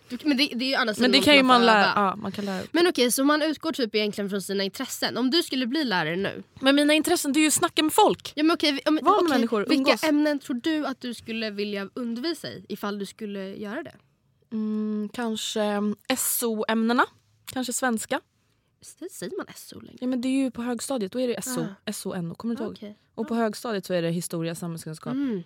[0.08, 2.32] Du, men det, det är ju annars Men det kan ju man lära, ja, man
[2.32, 2.68] kan lära upp.
[2.72, 5.16] Men okej, så man utgår typ egentligen från sina intressen.
[5.16, 6.42] Om du skulle bli lärare nu.
[6.60, 8.32] Men mina intressen det är ju att snacka med folk.
[8.34, 10.04] Ja, men okej, om, Vara med människor, vilka umgås.
[10.04, 13.94] ämnen tror du att du skulle vilja undervisa i ifall du skulle göra det?
[14.52, 15.82] Mm, kanske
[16.18, 17.06] SO-ämnena.
[17.52, 18.20] Kanske svenska.
[19.10, 19.98] Säger man SO längre?
[20.00, 21.66] Ja, men det är ju på högstadiet, då är det SO.
[21.86, 21.92] Ah.
[21.92, 22.72] SO-NO, kommer du inte ihåg?
[22.72, 22.98] Okej.
[23.14, 25.12] Och på högstadiet så är det historia, samhällskunskap.
[25.12, 25.42] Mm.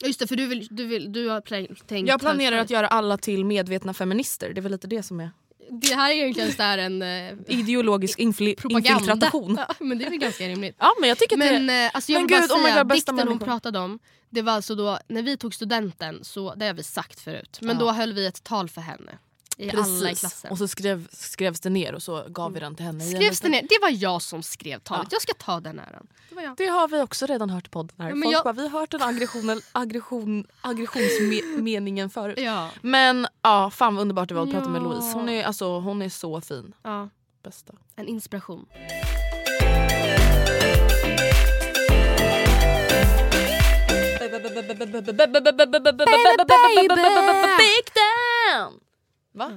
[0.00, 1.40] Just det, för du, vill, du, vill, du har
[1.86, 2.08] tänkt...
[2.08, 4.52] Jag planerar att göra alla till medvetna feminister.
[4.54, 5.30] Det är väl lite det som är
[5.70, 8.90] Det här är egentligen så här en eh, ideologisk infli- propaganda.
[9.00, 9.58] infiltration.
[9.68, 10.76] Ja, men det är väl ganska rimligt.
[10.78, 12.78] Ja men jag tycker att Men, det eh, alltså jag Men gud, bara oh säga,
[12.78, 13.46] God, bästa dikten hon människor.
[13.46, 13.98] pratade om,
[14.30, 17.76] det var alltså då när vi tog studenten, så, det har vi sagt förut, men
[17.76, 17.80] Ja.
[17.84, 19.18] då höll vi ett tal för henne.
[19.58, 20.50] I alla i klassen.
[20.50, 23.04] Och så skrev, skrevs det ner och så gav vi den till henne.
[23.04, 23.62] Skrevs det ner?
[23.62, 25.14] Det var jag som skrev talet, Ja.
[25.14, 26.06] jag ska ta den äran.
[26.30, 26.54] Det.
[26.56, 27.94] Det har vi också redan hört i podden.
[27.98, 28.08] Här.
[28.08, 32.38] Ja, Folk jag- bara, vi har hört den aggressionen, aggression, aggressionsmeningen förut.
[32.38, 32.70] Ja.
[32.82, 34.82] Men ja, fan vad underbart det var att prata med.
[34.82, 35.12] Louise.
[35.12, 36.74] Hon är, alltså, hon är så fin.
[36.82, 37.08] ja,
[37.42, 37.72] Bästa.
[37.96, 38.66] en inspiration.
[46.56, 48.80] Big down!
[49.36, 49.46] Va?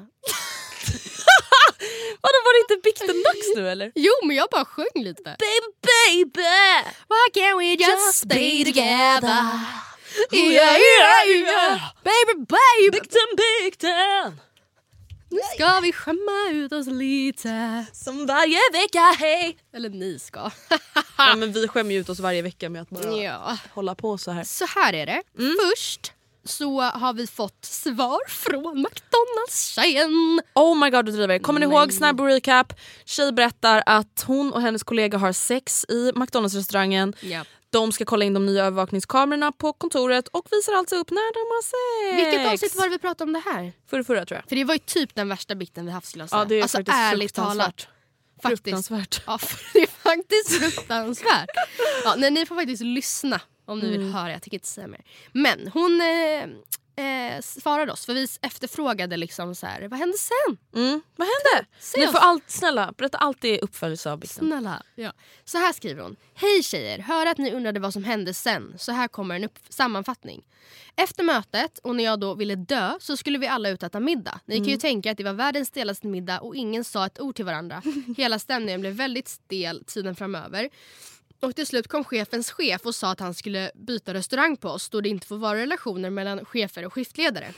[2.22, 3.92] Vadå var det inte bikten-dags nu eller?
[3.96, 5.24] Jo men jag bara sjöng lite.
[5.24, 6.90] Baby baby!
[7.10, 9.60] Why can't we just be together?
[10.32, 11.82] Yeah, yeah, yeah.
[12.04, 12.90] Baby baby!
[12.92, 14.40] Bikten, bikten!
[15.32, 17.86] Nu ska vi skämma ut oss lite.
[17.94, 19.58] Som varje vecka, hej!
[19.76, 20.52] Eller ni ska.
[21.18, 23.58] Ja, men vi skämmer ut oss varje vecka med att bara Ja.
[23.74, 24.44] hålla på så här.
[24.44, 25.24] Så här är det.
[25.38, 26.14] Först
[26.46, 30.42] så har vi fått svar från McDonalds-tjejen.
[30.56, 31.40] Oh my god du driver.
[31.40, 31.78] Kommer ni Nej.
[31.78, 32.74] ihåg snabb recap?
[33.06, 37.14] Tjej berättar att hon och hennes kollega har sex i McDonalds restaurangen.
[37.20, 37.46] Ja.
[37.70, 41.40] De ska kolla in de nya övervakningskamerorna på kontoret och visar alltså upp när de
[41.40, 42.26] har sex.
[42.26, 43.74] Vilket avsnitt var det vi pratade om det här?
[43.90, 44.50] Förra, förra tror jag.
[44.50, 46.40] För det var ju typ den värsta biten vi haft skulle jag säga.
[46.40, 47.88] Ja, det är alltså faktiskt ärligt talat.
[48.42, 48.64] Faktiskt.
[48.64, 49.22] Fruktansvärt.
[49.28, 49.40] Ja,
[49.74, 51.50] det är faktiskt fruktansvärt.
[52.04, 54.32] Ja, nej, ni får faktiskt lyssna om ni vill höra.
[54.32, 55.02] Jag tänker inte säga mer.
[55.32, 56.44] Men hon eh,
[57.00, 60.58] eh, svarade oss för vi efterfrågade liksom så här, vad hände sen?
[60.76, 61.02] Mm.
[61.16, 61.70] Vad hände?
[61.98, 64.48] Ni får allt, snälla berätta alltid uppföljelse av biten.
[64.48, 64.84] Snälla.
[64.96, 65.14] Ja.
[65.46, 66.16] Så här skriver hon.
[66.34, 68.74] Hej tjejer, hör att ni undrade vad som hände sen.
[68.78, 70.44] Så här kommer en sammanfattning.
[70.96, 74.00] Efter mötet och när jag då ville dö så skulle vi alla ut och äta
[74.00, 74.40] middag.
[74.46, 77.36] Ni kan ju tänka att det var världens stelaste middag och ingen sa ett ord
[77.36, 77.82] till varandra.
[78.18, 80.70] Hela stämningen blev väldigt stel tiden framöver.
[81.42, 84.90] Och till slut kom chefens chef och sa att han skulle byta restaurang på oss
[84.90, 87.54] då det inte får vara relationer mellan chefer och skiftledare.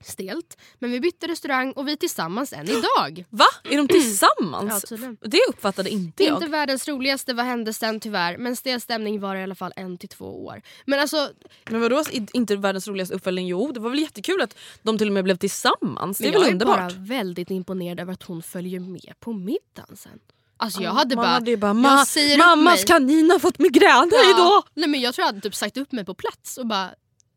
[0.00, 0.58] Stelt.
[0.78, 3.24] Men vi bytte restaurang och vi är tillsammans än idag.
[3.30, 3.44] Va?
[3.64, 4.72] Är de tillsammans?
[4.72, 5.16] Ja, tydligen.
[5.20, 6.36] det uppfattade inte jag.
[6.36, 8.36] Inte världens roligaste, vad hände sen tyvärr.
[8.36, 10.62] Men stel stämning var i alla fall en till två år.
[10.84, 11.30] Men alltså,
[11.70, 13.46] Men vadå inte världens roligaste uppföljning?
[13.46, 16.18] Jo det var väl jättekul att de till och med blev tillsammans.
[16.18, 16.76] Det är väl jag är underbart?
[16.76, 20.18] bara väldigt imponerad över att hon följer med på middagen sen.
[20.60, 21.28] Alltså jag Ja, hade man bara...
[21.32, 24.18] hade bara "Ma- mammas mig." kanin har fått migrän, Ja.
[24.24, 24.62] hejdå!
[24.74, 26.90] Nej men jag tror jag hade typ sagt upp mig på plats och bara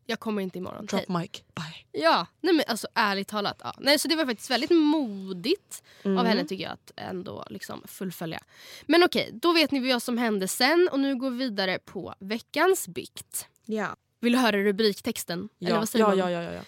[0.06, 0.86] jag kommer inte imorgon.
[0.86, 2.02] Drop mic, bye.
[2.02, 3.60] Ja, nej men alltså ärligt talat.
[3.64, 3.74] Ja.
[3.78, 6.18] Nej, så det var faktiskt väldigt modigt Mm.
[6.18, 8.40] av henne tycker jag att ändå liksom fullfölja.
[8.86, 12.14] Men okej, då vet ni vad som hände sen och nu går vi vidare på
[12.18, 13.46] veckans bikt.
[13.64, 13.96] Ja.
[14.20, 15.48] Vill du höra rubriktexten?
[15.60, 16.18] Eller Ja, vad säger ja, man?
[16.18, 16.60] ja, ja, ja, ja.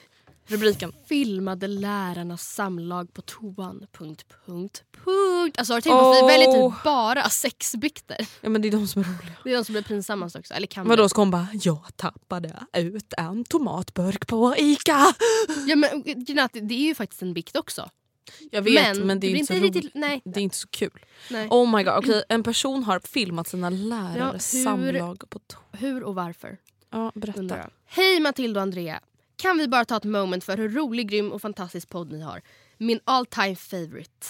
[0.47, 0.92] Rubriken.
[1.07, 3.86] Filmade lärarnas samlag på toan...
[3.92, 5.59] Punkt, punkt, punkt.
[5.59, 8.28] Alltså har du tänkt på att vi väljer typ bara sexbikter?
[8.40, 9.36] Ja men det är de som är roliga.
[9.45, 10.55] Det är de som blir pinsammast också.
[10.55, 15.14] Eller kan Vadå ska hon bara “jag tappade ut en tomatburk på ICA”?
[15.66, 16.03] Ja, men,
[16.68, 17.90] det är ju faktiskt en bikt också.
[18.51, 19.74] Jag vet men, det är inte så roligt.
[19.74, 19.95] riktigt...
[19.95, 20.22] Nej.
[20.24, 21.05] Det är inte så kul.
[21.30, 21.49] nej.
[21.51, 25.57] Oh my god, okej en person har filmat sina lärares Ja, hur- samlag på to-
[25.72, 26.59] Hur och varför?
[26.90, 27.40] Ja berätta.
[27.40, 27.70] undrar.
[27.86, 29.01] Hej Matilda och Andrea.
[29.37, 32.43] Kan vi bara ta ett moment för hur rolig, grym och fantastisk podd ni har.
[32.78, 34.26] Min all time favorite.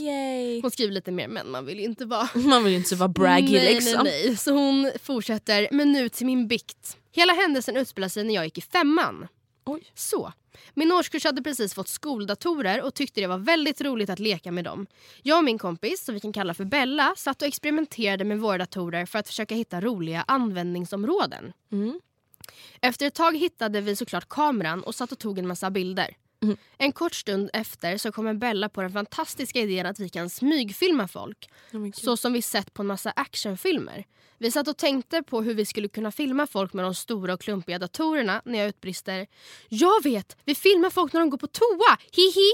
[0.00, 0.62] Yay.
[0.62, 3.08] Hon skriver lite mer men man vill ju inte vara Man vill ju inte vara
[3.08, 4.04] braggy nej, liksom.
[4.04, 4.36] Nej, nej.
[4.36, 6.96] Så hon fortsätter, men nu till min bikt.
[7.12, 9.28] Hela händelsen utspelar sig när jag gick i femman.
[9.66, 9.82] Oj.
[9.94, 10.32] Så.
[10.74, 14.64] Min årskurs hade precis fått skoldatorer och tyckte det var väldigt roligt att leka med
[14.64, 14.86] dem.
[15.22, 18.58] Jag och min kompis, som vi kan kalla för Bella, satt och experimenterade med våra
[18.58, 21.52] datorer för att försöka hitta roliga användningsområden.
[21.72, 22.00] Mm.
[22.80, 26.16] Efter ett tag hittade vi såklart kameran och satt och tog en massa bilder.
[26.42, 26.56] Mm.
[26.78, 31.08] En kort stund efter så kommer Bella på den fantastiska idén att vi kan smygfilma
[31.08, 31.50] folk.
[31.72, 31.90] Oh.
[31.92, 34.04] Så som vi sett på en massa actionfilmer.
[34.38, 37.40] Vi satt och tänkte på hur vi skulle kunna filma folk med de stora och
[37.40, 39.26] klumpiga datorerna när jag utbrister
[39.68, 40.36] Jag vet!
[40.44, 41.98] Vi filmar folk när de går på toa!
[42.12, 42.52] Hihi!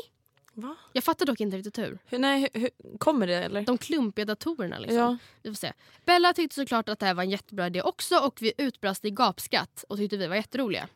[0.54, 0.76] Va?
[0.92, 1.98] Jag fattar dock inte riktigt hur.
[2.06, 3.62] Hur, nej, hur, hur, kommer det eller?
[3.62, 4.98] De klumpiga datorerna liksom.
[4.98, 5.16] Ja.
[5.42, 5.72] Vi får se.
[6.04, 9.10] Bella tyckte såklart att det här var en jättebra idé också och vi utbrast i
[9.10, 10.88] gapskratt och tyckte vi var jätteroliga.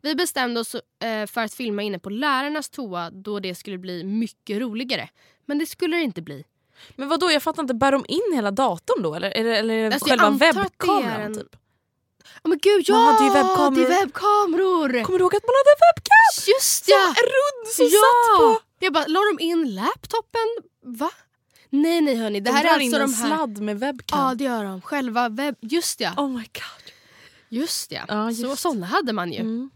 [0.00, 4.04] Vi bestämde oss eh, för att filma inne på lärarnas toa då det skulle bli
[4.04, 5.08] mycket roligare.
[5.44, 6.44] Men det skulle det inte bli.
[6.96, 9.90] Men vad då jag fattar inte, bär de in hela datorn då eller, eller, eller
[9.90, 11.20] Alltså, själva webbkameran?
[11.20, 11.56] en- Typ?
[12.44, 12.94] Oh men gud, ja!
[12.94, 13.88] Man hade ju webbkameror.
[13.88, 15.04] Det är webbkameror!
[15.04, 16.54] Kommer du ihåg att man hade webcam?
[16.54, 17.14] Just ja!
[17.20, 18.00] En rund som ja!
[18.02, 18.65] satt på...
[18.78, 20.48] Jag bara, la de in laptopen?
[20.82, 21.10] Va?
[21.70, 23.26] Nej nej hörni, det De här är alltså de här...
[23.36, 24.18] sladd med webcam.
[24.20, 24.80] Ja det gör de.
[24.80, 25.56] Själva webb...
[25.60, 26.12] Just ja.
[26.16, 26.92] Oh my god.
[27.48, 28.04] Just ja.
[28.08, 28.62] Ja, Så, just.
[28.62, 29.40] såna hade man ju.
[29.40, 29.70] Mm.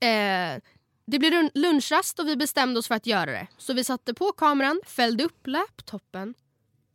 [0.00, 0.62] Eh,
[1.06, 3.46] det blev lun- lunchrast och vi bestämde oss för att göra det.
[3.58, 6.34] Så vi satte på kameran, fällde upp laptopen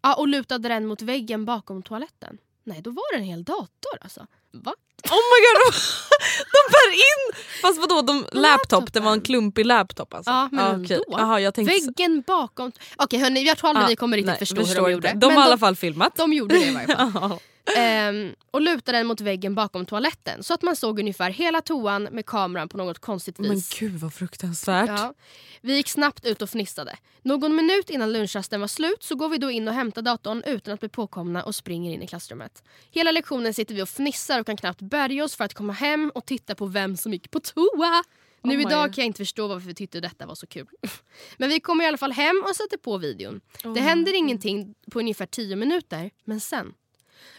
[0.02, 2.38] ja, och lutade den mot väggen bakom toaletten.
[2.64, 4.28] Nej, då var det en hel dator alltså.
[4.52, 4.74] Va?
[5.10, 5.74] Oh my god,
[6.56, 7.43] de bär in!
[7.62, 10.32] Fast vadå, de, laptop, det var en klumpig laptop alltså?
[10.32, 11.01] Ja, men Ah, okej.
[11.08, 11.74] Jaha, jag tänkte...
[11.74, 12.72] Väggen bakom...
[12.97, 15.14] Okej hörni, jag tror aldrig Ah, vi kommer riktigt nej, förstå hur de gjorde.
[15.16, 16.16] De har i alla fall filmat.
[16.16, 17.39] de gjorde det i varje fall.
[17.78, 22.03] Ehm, och lutade den mot väggen bakom toaletten så att man såg ungefär hela toan
[22.03, 23.47] med kameran på något konstigt vis.
[23.47, 24.89] Men gud vad fruktansvärt.
[24.89, 25.13] Ja.
[25.61, 26.97] Vi gick snabbt ut och fnissade.
[27.22, 30.74] Någon minut innan lunchrasten var slut så går vi då in och hämtar datorn utan
[30.74, 32.63] att bli påkomna och springer in i klassrummet.
[32.91, 36.11] Hela lektionen sitter vi och fnissar och kan knappt bärga oss för att komma hem
[36.16, 38.03] och titta på vem som gick på toa.
[38.43, 40.68] Nu Oh idag kan jag inte förstå varför vi tyckte detta var så kul.
[41.38, 43.41] Men vi kommer i alla fall hem och sätter på videon.
[43.63, 46.74] Oh Det händer ingenting på ungefär 10 minuter, men sen.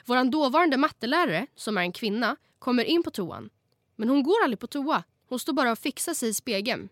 [0.04, 3.50] Vår dåvarande mattelärare, som är en kvinna, kommer in på toan.
[3.96, 5.02] Men hon går aldrig på toa.
[5.28, 6.88] Hon står bara och fixar sig i spegeln.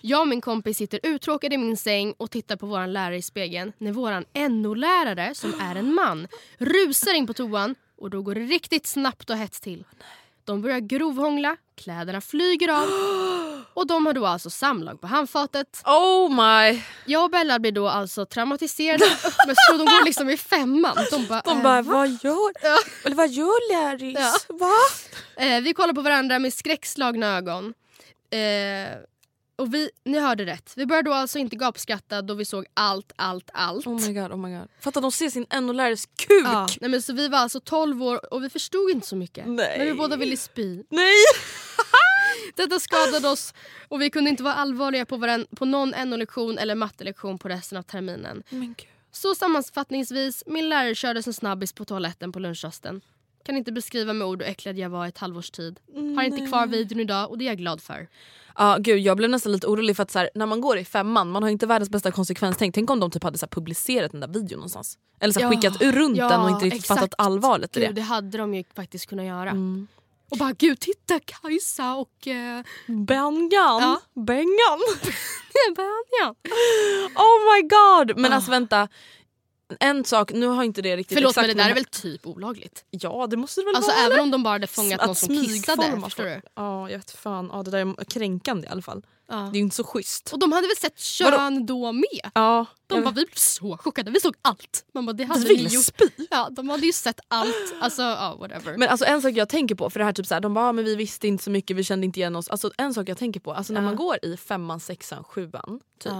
[0.00, 3.22] Jag och min kompis sitter uttråkade i min säng och tittar på vår lärare i
[3.22, 8.34] spegeln när vår NO-lärare, som är en man, rusar in på toan och då går
[8.34, 9.84] det riktigt snabbt och hett till.
[10.44, 12.88] De börjar grovhångla, kläderna flyger av
[13.74, 15.82] och de har då alltså samlag på handfatet.
[15.84, 16.82] Oh my.
[17.06, 19.04] Jag och Bella blir då alltså traumatiserade
[19.46, 20.96] men så de går liksom i femman.
[21.10, 21.92] De bara, De eh, bara, va?
[21.92, 22.78] vad gör, Ja.
[23.04, 24.18] eller vad gör Larrys?
[24.48, 24.54] Ja.
[24.56, 24.74] Va?
[25.44, 27.74] Eh, vi kollar på varandra med skräckslagna ögon.
[28.30, 28.98] Eh,
[29.56, 30.72] och vi, ni hörde rätt.
[30.76, 33.86] Vi började då alltså inte gapskratta då vi såg allt, allt, allt.
[33.86, 34.68] Oh my god, oh my god.
[34.80, 36.42] Fatta de ser sin NO-lärares kuk!
[36.44, 39.46] Ja, nej men så vi var alltså 12 år och vi förstod inte så mycket.
[39.46, 39.78] Nej.
[39.78, 40.82] Men vi båda ville spy.
[40.90, 41.14] Nej!
[42.56, 43.54] Detta skadade oss
[43.88, 47.78] och vi kunde inte vara allvarliga på, varann, på någon NO-lektion eller mattelektion på resten
[47.78, 48.42] av terminen.
[49.12, 53.00] Så sammanfattningsvis, min lärare körde som snabbis på toaletten på lunchrasten.
[53.44, 55.80] Kan inte beskriva med ord hur äcklad jag var i ett halvårs tid.
[56.16, 58.08] Har inte kvar videon idag och det är jag glad för.
[58.58, 60.84] Ja gud jag blev nästan lite orolig för att så här, när man går i
[60.84, 62.74] femman, man har inte världens bästa konsekvenstänk.
[62.74, 64.98] Tänk om de typ hade så här, publicerat den där videon någonstans.
[65.20, 67.00] Eller så här, Ja, skickat runt ja, den och inte riktigt exakt.
[67.00, 67.92] fattat allvaret i Gud, det.
[67.94, 69.50] det hade de ju faktiskt kunnat göra.
[69.50, 69.86] Mm.
[70.32, 73.50] Och bara gud titta Kajsa och eh, Bengan!
[73.82, 74.00] Ja.
[74.14, 74.80] Bengan!
[75.76, 76.34] Vanja.
[77.14, 78.18] Oh my god!
[78.18, 78.36] Men Ah.
[78.36, 78.88] alltså vänta.
[79.80, 82.26] En sak, nu har inte det riktigt Förlåt exakt men det där är väl typ
[82.26, 82.84] olagligt?
[82.90, 84.00] Ja det måste det väl Alltså vara?
[84.06, 86.00] även om de bara hade fångat någon som kissade.
[86.04, 86.40] Förstår du?
[86.56, 89.02] Ja jag vet fan, ja, det där är kränkande i alla fall.
[89.32, 89.38] Ja.
[89.38, 90.32] Det är ju inte så schysst.
[90.32, 92.30] Och de hade väl sett kön då med?
[92.34, 94.84] Ja, De bara, vi blev så chockade, vi såg allt.
[94.94, 95.84] Man bara, det hade ville gjort.
[95.84, 96.04] spy.
[96.30, 97.74] Ja, de hade ju sett allt.
[97.80, 98.76] Alltså, ja, whatever.
[98.76, 100.68] Men alltså en sak jag tänker på, för det här typ så här, de bara
[100.68, 102.48] ah, men vi visste inte så mycket, vi kände inte igen oss.
[102.48, 106.12] Alltså en sak jag tänker på, alltså när man går i femman, sexan, sjuan, typ.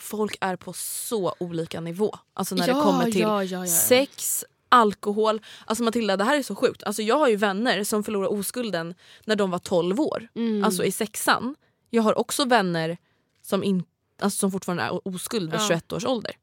[0.00, 2.18] Folk är på så olika nivå.
[2.34, 5.40] Alltså när det kommer till sex, alkohol.
[5.66, 6.82] Alltså Matilda det här är så sjukt.
[6.82, 8.94] Alltså jag har ju vänner som förlorade oskulden
[9.24, 10.28] när de var 12 år.
[10.34, 10.64] Mm.
[10.64, 11.54] Alltså i sexan.
[11.90, 12.98] Jag har också vänner
[13.42, 13.84] som, in,
[14.20, 15.66] alltså, som fortfarande är oskuld vid Ja.
[15.68, 16.36] 21 års ålder.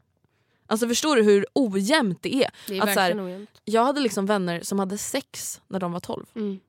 [0.67, 2.51] Alltså förstår du hur ojämnt det är?
[2.67, 3.49] det är att så här, verkligen ojämnt.
[3.65, 6.25] jag hade liksom vänner som hade sex när de var 12.
[6.35, 6.59] Mm.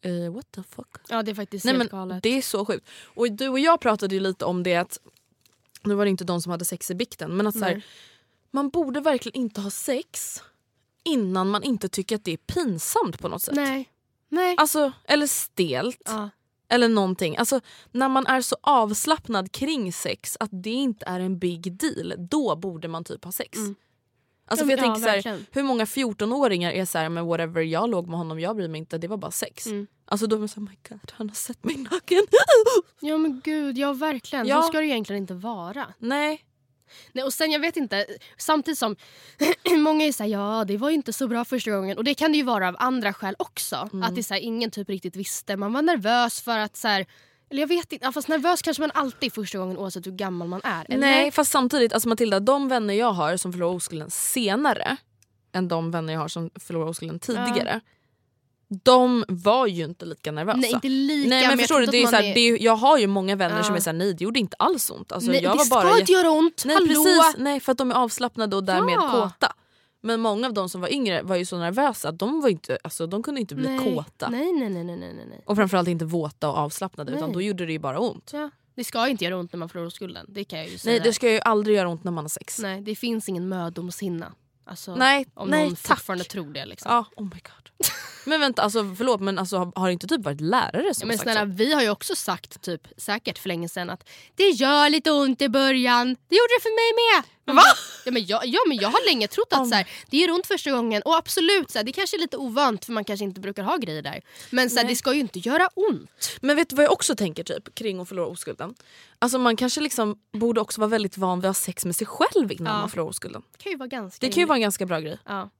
[0.00, 0.88] Eh, what the fuck?
[1.08, 2.22] Ja, det är faktiskt Nej, helt men galet.
[2.22, 2.88] det är så sjukt.
[3.14, 4.98] Och du och jag pratade ju lite om det att,
[5.82, 7.82] nu var det inte de som hade sex i bikten, men att så här,
[8.50, 10.42] man borde verkligen inte ha sex
[11.04, 13.54] innan man inte tycker att det är pinsamt på något sätt.
[13.54, 13.88] Nej.
[14.28, 14.54] Nej.
[14.58, 16.02] Alltså, eller stelt.
[16.04, 16.30] Ja.
[16.72, 17.36] Eller någonting.
[17.36, 17.60] Alltså,
[17.90, 22.56] när man är så avslappnad kring sex att det inte är en big deal, då
[22.56, 23.58] borde man typ ha sex.
[23.58, 23.74] Mm.
[24.46, 27.26] Alltså, Ja, för jag ja, tänker så här, hur många 14-åringar är så här, men
[27.26, 29.66] whatever jag låg med honom, jag bryr mig inte, det var bara sex.
[29.66, 29.86] Mm.
[30.04, 32.22] Alltså då är man såhär, my god han har sett mig naken.
[33.00, 34.46] ja men gud, ja verkligen.
[34.46, 34.62] Ja.
[34.62, 35.86] Så ska det egentligen inte vara.
[35.98, 36.44] Nej.
[37.12, 38.96] Nej, och sen jag vet inte, samtidigt som
[39.78, 42.38] många är såhär ja det var inte så bra första gången och det kan det
[42.38, 43.88] ju vara av andra skäl också.
[43.92, 44.02] Mm.
[44.02, 46.88] Att det är så här, ingen typ riktigt visste, man var nervös för att så
[46.88, 47.06] här,
[47.50, 50.12] eller jag vet inte, ja, fast nervös kanske man alltid är första gången oavsett hur
[50.12, 50.84] gammal man är.
[50.88, 50.98] Eller?
[50.98, 54.96] Nej fast samtidigt, alltså Matilda, de vänner jag har som förlorar oskulden senare
[55.52, 57.80] än de vänner jag har som förlorar oskulden tidigare.
[58.82, 60.58] De var ju inte lika nervösa.
[60.58, 62.34] Nej inte lika Nej men jag förstår du, tror det är att så man här,
[62.34, 63.62] det är, jag har ju många vänner Ja.
[63.64, 65.12] som är såhär, nej det gjorde inte alls ont.
[65.12, 66.86] Alltså, Nej, jag det var ska bara inte göra ont, nej, hallå!
[66.86, 69.10] precis, nej för att de är avslappnade och därmed Ja.
[69.10, 69.52] kåta.
[70.04, 72.78] Men många av de som var yngre var ju så nervösa att de, var inte,
[72.84, 73.94] alltså, de kunde inte bli nej.
[73.94, 74.28] kåta.
[74.28, 75.42] Nej, nej, nej, nej, nej, nej.
[75.46, 77.34] Och framförallt inte våta och avslappnade utan Nej.
[77.34, 78.30] då gjorde det ju bara ont.
[78.32, 78.50] Ja.
[78.74, 80.92] Det ska inte göra ont när man förlorar skulden, det kan jag ju säga.
[80.92, 82.58] Nej det ska ju aldrig göra ont när man har sex.
[82.58, 84.32] Nej, det finns ingen mödomshinna.
[84.64, 85.86] Alltså, Nej, om nej någon tack.
[85.86, 86.64] fortfarande tror det.
[86.66, 86.92] Liksom.
[86.92, 87.88] Ja, oh my god.
[88.24, 91.22] Men vänta, alltså, förlåt men alltså, har- det inte typ varit lärare som men sagt
[91.30, 91.46] snälla, så?
[91.46, 95.42] vi har ju också sagt typ säkert för länge sedan att det gör lite ont
[95.42, 96.16] i början.
[96.28, 97.24] Det gjorde det för mig med.
[97.46, 97.62] Man Va?
[98.04, 100.46] Ja men, jag, ja men jag har länge trott att så här, det gör ont
[100.46, 103.40] första gången och absolut så här, det kanske är lite ovant för man kanske inte
[103.40, 104.20] brukar ha grejer där.
[104.50, 106.38] Men så här, det ska ju inte göra ont.
[106.40, 108.74] Men vet du vad jag också tänker typ kring att förlora oskulden?
[109.18, 112.06] Alltså man kanske liksom borde också vara väldigt van vid att ha sex med sig
[112.06, 112.80] själv innan Ja.
[112.80, 113.42] man förlorar oskulden.
[113.56, 115.18] Det kan ju vara ganska Det kan ju vara en ganska bra grej.
[115.26, 115.50] ja.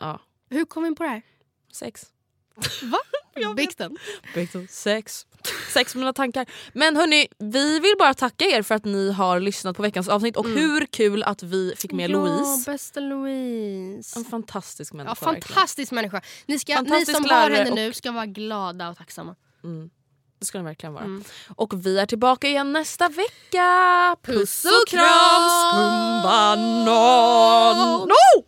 [0.00, 0.20] Ja.
[0.50, 1.22] Hur kom vi in på det här?
[1.72, 2.02] Sex.
[2.82, 2.98] Va?
[3.56, 3.96] Bikten?
[4.68, 5.26] Sex.
[5.72, 6.46] Sex med mina tankar.
[6.72, 10.36] Men hörni, vi vill bara tacka er för att ni har lyssnat på veckans avsnitt
[10.36, 12.70] och hur kul att vi fick med ja, Louise.
[12.70, 14.18] bästa Louise.
[14.18, 15.54] En fantastisk människa Ja, verkligen.
[15.54, 16.20] fantastisk människa.
[16.46, 19.34] Ni, ska, ni Fantastisk som har lärare henne och- nu ska vara glada och tacksamma.
[19.64, 19.90] Mm.
[20.38, 21.04] Det ska den verkligen vara.
[21.04, 21.24] Mm.
[21.56, 24.16] Och vi är tillbaka igen nästa vecka.
[24.22, 26.58] Puss och kram, skumbanan!
[28.08, 28.44] No!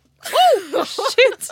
[0.77, 1.51] Oh, shit!